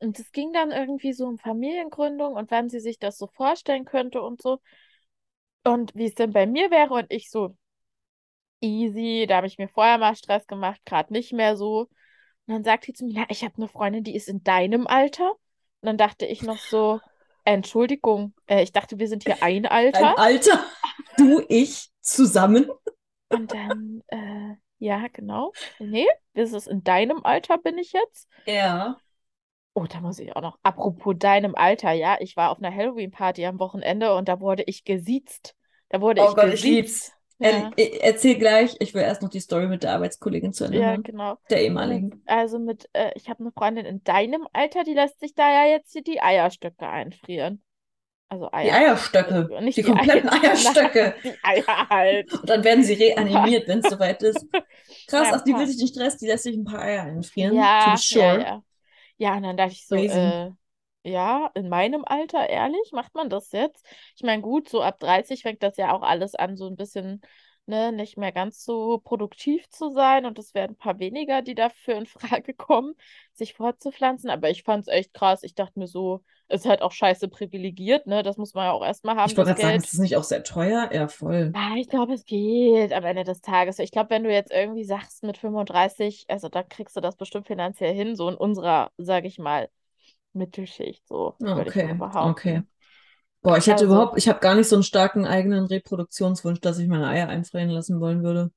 [0.00, 3.84] Und es ging dann irgendwie so um Familiengründung und wann sie sich das so vorstellen
[3.84, 4.60] könnte und so
[5.64, 7.56] und wie es denn bei mir wäre und ich so
[8.60, 11.82] easy, da habe ich mir vorher mal Stress gemacht, gerade nicht mehr so.
[12.46, 14.86] Und dann sagt sie zu mir, ja, ich habe eine Freundin, die ist in deinem
[14.86, 15.30] Alter.
[15.32, 17.02] Und dann dachte ich noch so,
[17.54, 20.16] Entschuldigung, äh, ich dachte, wir sind hier ein Ein Alter.
[20.16, 20.64] Alter,
[21.16, 22.70] du, ich zusammen.
[23.28, 25.54] Und dann, äh, ja, genau.
[25.78, 28.28] Nee, das ist in deinem Alter bin ich jetzt.
[28.46, 28.98] Ja.
[29.74, 30.58] Oh, da muss ich auch noch.
[30.62, 34.84] Apropos deinem Alter, ja, ich war auf einer Halloween-Party am Wochenende und da wurde ich
[34.84, 35.54] gesiezt.
[35.88, 37.12] Da wurde Oh ich Gott, gesiezt.
[37.40, 38.76] Ja, er- erzähl gleich.
[38.80, 41.38] Ich will erst noch die Story mit der Arbeitskollegin zu Ende ja, genau.
[41.50, 42.22] Der ehemaligen.
[42.26, 45.70] also mit, äh, ich habe eine Freundin in deinem Alter, die lässt sich da ja
[45.70, 47.62] jetzt hier die Eierstöcke einfrieren.
[48.30, 48.74] Also Die Eier.
[48.74, 49.48] Eierstöcke.
[49.54, 51.14] Äh, Nicht Die die Eier, kompletten nein, Eierstöcke.
[51.24, 52.32] die Eier halt.
[52.34, 54.46] Und dann werden sie reanimiert, wenn es soweit ist.
[55.06, 57.54] Krass, Ja, ach, die will sich nicht stressen, die lässt sich ein paar Eier einfrieren.
[57.54, 58.40] Ja, ja, sure.
[58.42, 58.62] ja.
[59.16, 60.50] Ja, und dann dachte ich so, äh,
[61.08, 63.86] ja, in meinem Alter, ehrlich, macht man das jetzt?
[64.16, 67.20] Ich meine, gut, so ab 30 fängt das ja auch alles an, so ein bisschen,
[67.66, 70.26] ne, nicht mehr ganz so produktiv zu sein.
[70.26, 72.94] Und es werden ein paar weniger, die dafür in Frage kommen,
[73.32, 74.30] sich fortzupflanzen.
[74.30, 75.42] Aber ich fand es echt krass.
[75.42, 78.22] Ich dachte mir so, ist halt auch scheiße privilegiert, ne?
[78.22, 80.24] Das muss man ja auch erstmal haben, Ich wollte gerade sagen, ist das nicht auch
[80.24, 80.90] sehr teuer?
[80.92, 81.54] Ja, voll.
[81.54, 83.78] Ja, ich glaube, es geht am Ende des Tages.
[83.78, 87.46] Ich glaube, wenn du jetzt irgendwie sagst mit 35, also da kriegst du das bestimmt
[87.46, 89.68] finanziell hin, so in unserer, sage ich mal,
[90.32, 92.62] Mittelschicht, so würde ich mal Okay, okay.
[92.62, 92.68] behaupten.
[93.42, 96.78] Boah, ich hätte Also, überhaupt, ich habe gar nicht so einen starken eigenen Reproduktionswunsch, dass
[96.78, 98.50] ich meine Eier einfrieren lassen wollen würde.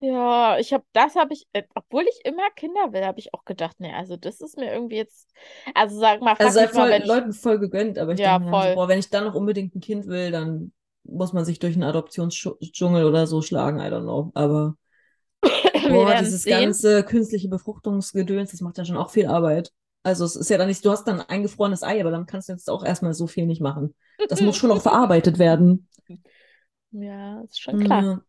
[0.00, 3.44] ja, ich habe, das habe ich, äh, obwohl ich immer Kinder will, habe ich auch
[3.44, 5.30] gedacht, nee, also das ist mir irgendwie jetzt,
[5.74, 8.20] also sag mal, Also sei mich mal, voll, wenn ich, Leuten voll gegönnt, aber ich
[8.20, 8.72] ja, denke so, voll.
[8.72, 10.72] boah, wenn ich dann noch unbedingt ein Kind will, dann
[11.04, 14.32] muss man sich durch einen Adoptionsdschungel oder so schlagen, I don't know.
[14.34, 14.76] Aber
[15.86, 16.48] boah, dieses sehen.
[16.48, 19.72] ganze künstliche Befruchtungsgedöns, das macht ja schon auch viel Arbeit.
[20.06, 22.48] Also es ist ja dann nicht, du hast dann ein eingefrorenes Ei, aber dann kannst
[22.48, 23.94] du jetzt auch erstmal so viel nicht machen.
[24.28, 25.88] Das muss schon noch verarbeitet werden.
[26.90, 28.08] Ja, ist schon klar.
[28.08, 28.20] Ja.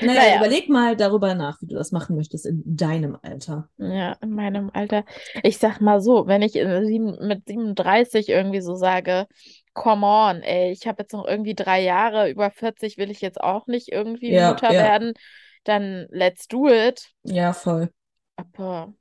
[0.00, 0.34] Naja, Naja.
[0.36, 3.68] überleg mal darüber nach, wie du das machen möchtest in deinem Alter.
[3.80, 5.04] Ja, in meinem Alter.
[5.44, 9.28] Ich sag mal so, wenn ich sieben, mit 37 irgendwie so sage,
[9.72, 13.40] come on, ey, ich habe jetzt noch irgendwie drei Jahre, über 40 will ich jetzt
[13.40, 15.12] auch nicht irgendwie Ja, Mutter ja, werden,
[15.62, 17.12] dann let's do it.
[17.24, 17.88] ja, voll.
[18.36, 18.94] Aber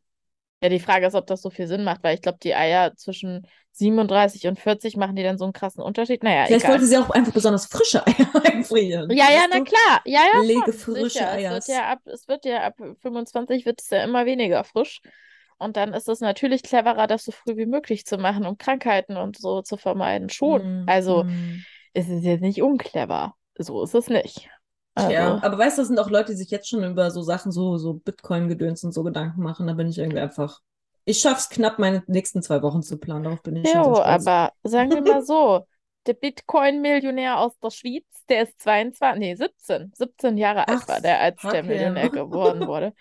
[0.62, 2.96] ja, die Frage ist, ob das so viel Sinn macht, weil ich glaube, die Eier
[2.96, 6.24] zwischen 37 und 40 machen die dann so einen krassen Unterschied.
[6.24, 6.74] Naja, Vielleicht egal.
[6.76, 9.10] wollte sie auch einfach besonders frische Eier einfrieren.
[9.12, 10.02] Ja, ja, na klar.
[10.06, 11.38] Ja, ja, Lege frische sicher.
[11.38, 15.02] Es wird ja ab, es wird ja ab 25 wird es ja immer weniger frisch.
[15.60, 19.18] Und dann ist es natürlich cleverer, das so früh wie möglich zu machen, um Krankheiten
[19.18, 20.30] und so zu vermeiden.
[20.30, 20.84] Schon.
[20.84, 21.64] Mm, Also, mm.
[21.94, 23.36] es ist jetzt nicht unclever.
[23.58, 24.50] So ist es nicht.
[24.98, 27.52] Also, aber weißt du, das sind auch Leute, die sich jetzt schon über so Sachen,
[27.52, 29.68] so, so Bitcoin-Gedöns und so Gedanken machen.
[29.68, 30.62] Da bin ich irgendwie einfach.
[31.06, 33.24] Ich schaff's knapp, meine nächsten zwei Wochen zu planen.
[33.24, 35.66] Darauf bin ich jo, aber sagen wir mal so,
[36.06, 41.02] der Bitcoin-Millionär aus der Schweiz, der ist 22, nee, 17, 17 Jahre alt Ach, war
[41.02, 41.64] der, als der.
[41.64, 42.94] Millionär geworden wurde.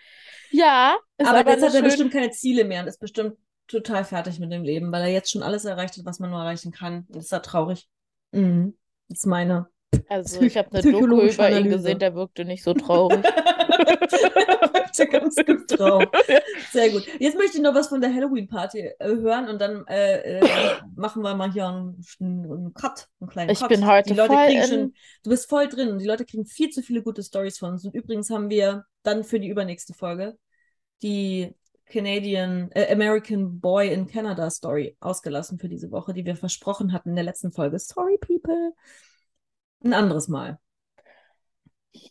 [0.51, 3.37] Ja, ist Aber aber jetzt hat er schön, bestimmt keine Ziele mehr und ist bestimmt
[3.67, 6.39] total fertig mit dem Leben, weil er jetzt schon alles erreicht hat, was man nur
[6.39, 7.05] erreichen kann.
[7.09, 7.87] Das ist ja traurig.
[8.31, 8.77] Mhm.
[9.09, 9.67] Das ist meine
[10.09, 13.23] Also ich habe eine Doku über ihn gesehen, der wirkte nicht so traurig.
[14.73, 16.03] Wirkte ganz gut drauf.
[16.71, 17.05] Sehr gut.
[17.19, 20.45] Jetzt möchte ich noch was von der Halloween-Party äh, hören und dann äh, äh,
[20.95, 23.69] machen wir mal hier einen, einen Cut, einen kleinen Ich Cut.
[23.69, 24.67] bin heute Die Leute voll kriegen in.
[24.67, 27.71] schon, du bist voll drin und die Leute kriegen viel zu viele gute Stories von
[27.71, 27.85] uns.
[27.85, 30.37] Und übrigens haben wir dann für die übernächste Folge
[31.01, 31.53] die
[31.85, 37.09] Canadian, äh, American Boy in Canada Story ausgelassen für diese Woche, die wir versprochen hatten
[37.09, 37.79] in der letzten Folge.
[37.79, 38.73] Sorry, people.
[39.83, 40.59] Ein anderes Mal.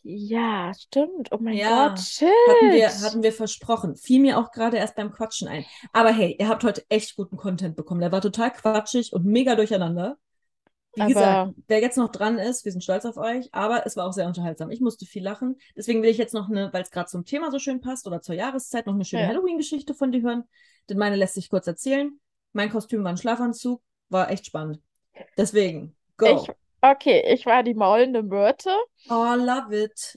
[0.03, 1.31] Ja, stimmt.
[1.31, 2.29] Oh mein Ja, Gott, shit.
[2.49, 3.97] Hatten wir, hatten wir versprochen.
[3.97, 5.65] Fiel mir auch gerade erst beim Quatschen ein.
[5.93, 8.01] Aber hey, ihr habt heute echt guten Content bekommen.
[8.01, 10.17] Der war total quatschig und mega durcheinander.
[10.95, 13.97] Wie Aber- gesagt, wer jetzt noch dran ist, wir sind stolz auf euch, aber es
[13.97, 14.71] war auch sehr unterhaltsam.
[14.71, 15.57] Ich musste viel lachen.
[15.77, 18.23] Deswegen will ich jetzt noch eine, weil es gerade zum Thema so schön passt oder
[18.23, 19.29] zur Jahreszeit, noch eine schöne Ja.
[19.29, 20.45] Halloween-Geschichte von dir hören.
[20.89, 22.19] Denn meine lässt sich kurz erzählen.
[22.53, 24.81] Mein Kostüm war ein Schlafanzug, war echt spannend.
[25.37, 26.43] Deswegen, go.
[26.43, 28.71] Ich, okay, ich war die maulende Myrte.
[29.11, 30.15] Oh, love it.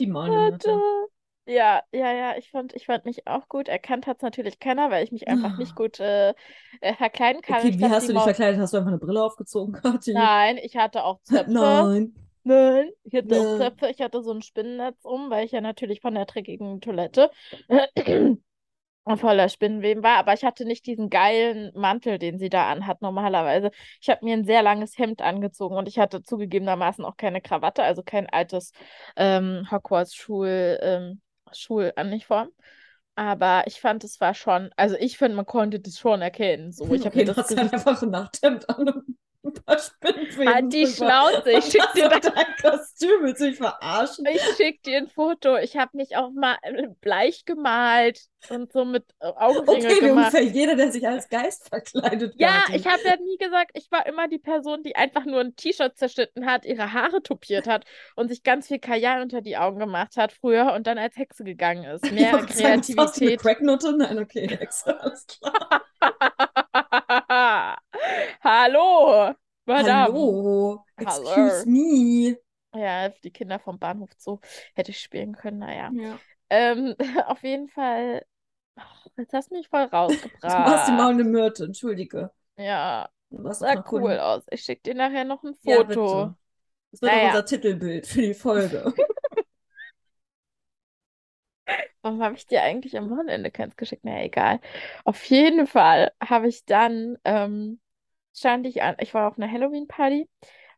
[0.00, 0.70] Die maulende Myrte.
[1.44, 3.66] Ja, ja, ja, ich fand, ich fand mich auch gut.
[3.68, 6.34] Erkannt hat es natürlich keiner, weil ich mich einfach nicht gut äh,
[6.80, 7.58] äh, verkleiden kann.
[7.58, 8.60] Okay, Ich wie hast du dich verkleidet?
[8.60, 10.12] Hast du einfach eine Brille aufgezogen, Kathi?
[10.14, 11.52] Nein, ich hatte auch Zöpfe.
[11.52, 12.14] Nein.
[12.44, 13.58] Nein, ich hatte auch Nein.
[13.58, 13.88] Zöpfe.
[13.88, 17.30] Ich hatte so ein Spinnennetz um, weil ich ja natürlich von der dreckigen Toilette
[19.16, 20.16] voller Spinnenweben war.
[20.18, 23.70] Aber ich hatte nicht diesen geilen Mantel, den sie da anhat normalerweise.
[24.00, 27.82] Ich habe mir ein sehr langes Hemd angezogen und ich hatte zugegebenermaßen auch keine Krawatte,
[27.82, 28.72] also kein altes
[29.16, 31.20] ähm, Hogwarts-Schul, ähm,
[31.52, 32.48] Schuluniform.
[33.14, 36.72] Aber ich fand, es war schon, also ich finde, man konnte das schon erkennen.
[36.72, 39.11] So, ich habe okay, das hast halt einfach ein Nachthemd an
[39.42, 40.86] paar Spinnenfäden Halt die.
[40.86, 42.08] Schnauze, ich schick dir.
[42.08, 42.20] Dein
[42.60, 44.24] Kostüm, willst du mich verarschen?
[44.26, 45.56] Ich schick dir ein Foto.
[45.56, 50.34] Ich habe mich auch mal äh, bleich gemalt und so mit äh, Augenringe Okay, gemacht.
[50.34, 52.34] ungefähr jeder, der sich als Geist verkleidet.
[52.38, 52.76] Ja, Kathi.
[52.76, 55.96] ich habe ja nie gesagt, ich war immer die Person, die einfach nur ein T-Shirt
[55.96, 57.84] zerschnitten hat, ihre Haare tupiert hat
[58.16, 61.44] und sich ganz viel Kajal unter die Augen gemacht hat früher und dann als Hexe
[61.44, 62.02] gegangen ist.
[62.12, 63.40] Mehr wollte sagen, eine Kreativität.
[63.40, 63.96] Cracknote?
[63.96, 65.82] Nein, okay, Hexe, alles klar.
[68.42, 69.34] Hallo,
[69.66, 70.08] Madame.
[70.12, 71.26] Hallo, Hallo.
[71.26, 72.36] excuse me.
[72.74, 74.40] Ja, die Kinder vom Bahnhof Zoo
[74.74, 75.90] hätte ich spielen können, naja.
[75.90, 76.20] Ja.
[76.50, 76.94] Ähm,
[77.26, 78.24] auf jeden Fall.
[78.76, 80.92] Ach, jetzt hast du mich voll Du warst die rausgebracht.
[80.92, 82.30] maulende Myrte, entschuldige.
[82.56, 84.22] Ja, warst sah cool Kunde.
[84.22, 84.44] aus.
[84.50, 85.84] Ich schicke dir nachher noch ein Ja, Foto.
[85.84, 86.36] bitte.
[86.92, 87.22] Das wird Naja.
[87.22, 88.94] auch unser Titelbild für die Folge.
[92.02, 94.02] Warum habe ich dir eigentlich am Wochenende keins geschickt?
[94.04, 94.60] Na, egal.
[95.04, 97.80] Auf jeden Fall habe ich dann, ähm,
[98.36, 100.28] stand ich an, ich war auf einer Halloween-Party,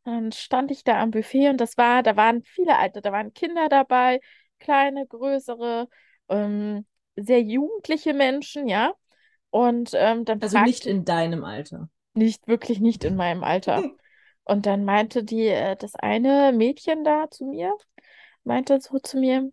[0.04, 3.10] und dann stand ich da am Buffet und das war, da waren viele Alte, da
[3.10, 4.20] waren Kinder dabei,
[4.58, 5.88] kleine, größere,
[6.28, 8.92] ähm, sehr jugendliche Menschen, ja.
[9.50, 11.88] Und ähm, dann Also nicht in deinem Alter.
[12.14, 13.82] Nicht, wirklich nicht in meinem Alter.
[14.44, 17.72] Und dann meinte die, äh, das eine Mädchen da zu mir,
[18.42, 19.50] meinte so zu mir,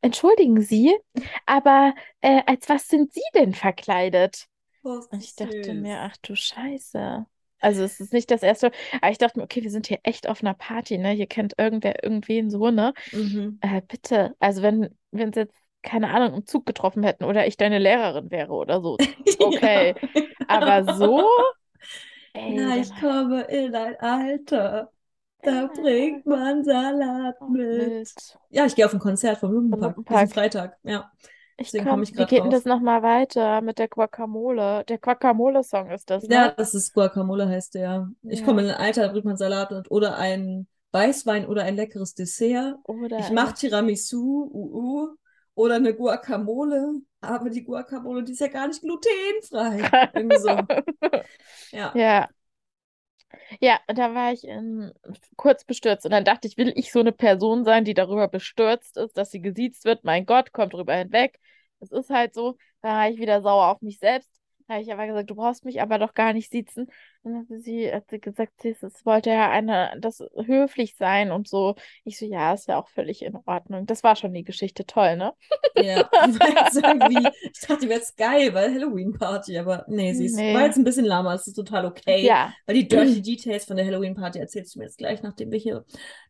[0.00, 0.96] entschuldigen Sie,
[1.46, 4.46] aber äh, als was sind Sie denn verkleidet?
[4.84, 5.74] Oh, Und ich dachte süß.
[5.74, 7.26] mir, ach du Scheiße.
[7.60, 10.28] Also es ist nicht das erste, aber ich dachte mir, okay, wir sind hier echt
[10.28, 11.10] auf einer Party, ne?
[11.10, 12.94] Hier kennt irgendwer irgendwen so, ne?
[13.12, 13.58] Mhm.
[13.60, 17.56] Äh, bitte, also wenn wir uns jetzt, keine Ahnung, im Zug getroffen hätten oder ich
[17.56, 19.00] deine Lehrerin wäre oder so,
[19.38, 19.94] okay.
[20.48, 20.48] Ja.
[20.48, 21.26] Aber so,
[22.34, 24.92] ey, Ja, ich komme in ein Alter.
[25.42, 25.66] Da Ja.
[25.68, 27.88] bringt man Salat mit.
[27.88, 28.38] mit.
[28.50, 29.96] Ja, ich gehe auf ein Konzert vom Lumpenpack.
[30.08, 30.76] diesen Freitag.
[30.82, 31.10] Ja.
[31.56, 34.84] Ich Deswegen komm, komme ich wie grad geht denn das nochmal weiter mit der Guacamole?
[34.84, 36.54] Der Guacamole-Song ist das, Ja, ne?
[36.56, 38.08] das ist Guacamole heißt der.
[38.22, 38.46] Ich Ja.
[38.46, 42.14] komme in ein Alter, da bringt man Salat mit oder ein Weißwein oder ein leckeres
[42.14, 42.76] Dessert.
[42.84, 45.08] Oder Ich mache Tiramisu, uh, uh,
[45.54, 49.82] oder eine Guacamole, aber die Guacamole, die ist ja gar nicht glutenfrei.
[50.14, 50.48] Irgendwie so.
[51.72, 51.92] Ja.
[51.94, 52.28] Ja.
[53.60, 54.92] Ja, da war ich in,
[55.36, 56.04] kurz bestürzt.
[56.04, 59.30] Und dann dachte ich, will ich so eine Person sein, die darüber bestürzt ist, dass
[59.30, 60.04] sie gesiezt wird?
[60.04, 61.38] Mein Gott, kommt drüber hinweg.
[61.80, 62.56] Es ist halt so.
[62.82, 64.30] Da war ich wieder sauer auf mich selbst.
[64.68, 66.88] Habe ich aber gesagt, du brauchst mich aber doch gar nicht siezen.
[67.22, 71.48] Dann hat sie, hat sie gesagt, sie, es wollte ja eine, das höflich sein und
[71.48, 71.74] so.
[72.04, 73.86] Ich so, ja, ist ja auch völlig in Ordnung.
[73.86, 75.32] Das war schon die Geschichte toll, ne?
[75.74, 76.08] Ja,
[77.52, 80.54] ich dachte, die wäre geil, weil Halloween-Party, aber nee, sie ist, Nee.
[80.54, 82.26] war jetzt ein bisschen lahmer, es ist total okay.
[82.26, 85.58] Ja, Weil die Dirty Details von der Halloween-Party erzählst du mir jetzt gleich, nachdem wir
[85.58, 85.84] hier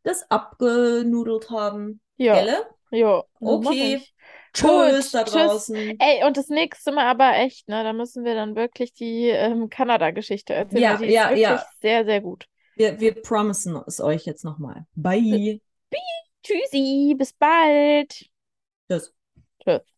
[0.05, 2.01] das abgenudelt haben.
[2.19, 2.67] jo, Gelle?
[2.91, 4.01] jo, Okay.
[4.59, 5.33] Tschüss da tschüss.
[5.35, 5.77] draußen.
[5.77, 7.83] Ey, und das nächste Mal aber echt, ne?
[7.85, 11.67] Da müssen wir dann wirklich die ähm, Kanada-Geschichte erzählen, Ja, die ist ja, wirklich ja.
[11.81, 12.47] sehr, sehr gut.
[12.77, 14.87] Wir, wir promissen es euch jetzt nochmal.
[14.95, 15.61] Bye.
[16.43, 18.31] Tschüssi, bis bald.
[18.89, 19.13] Tschüss.
[19.63, 19.98] Tschüss.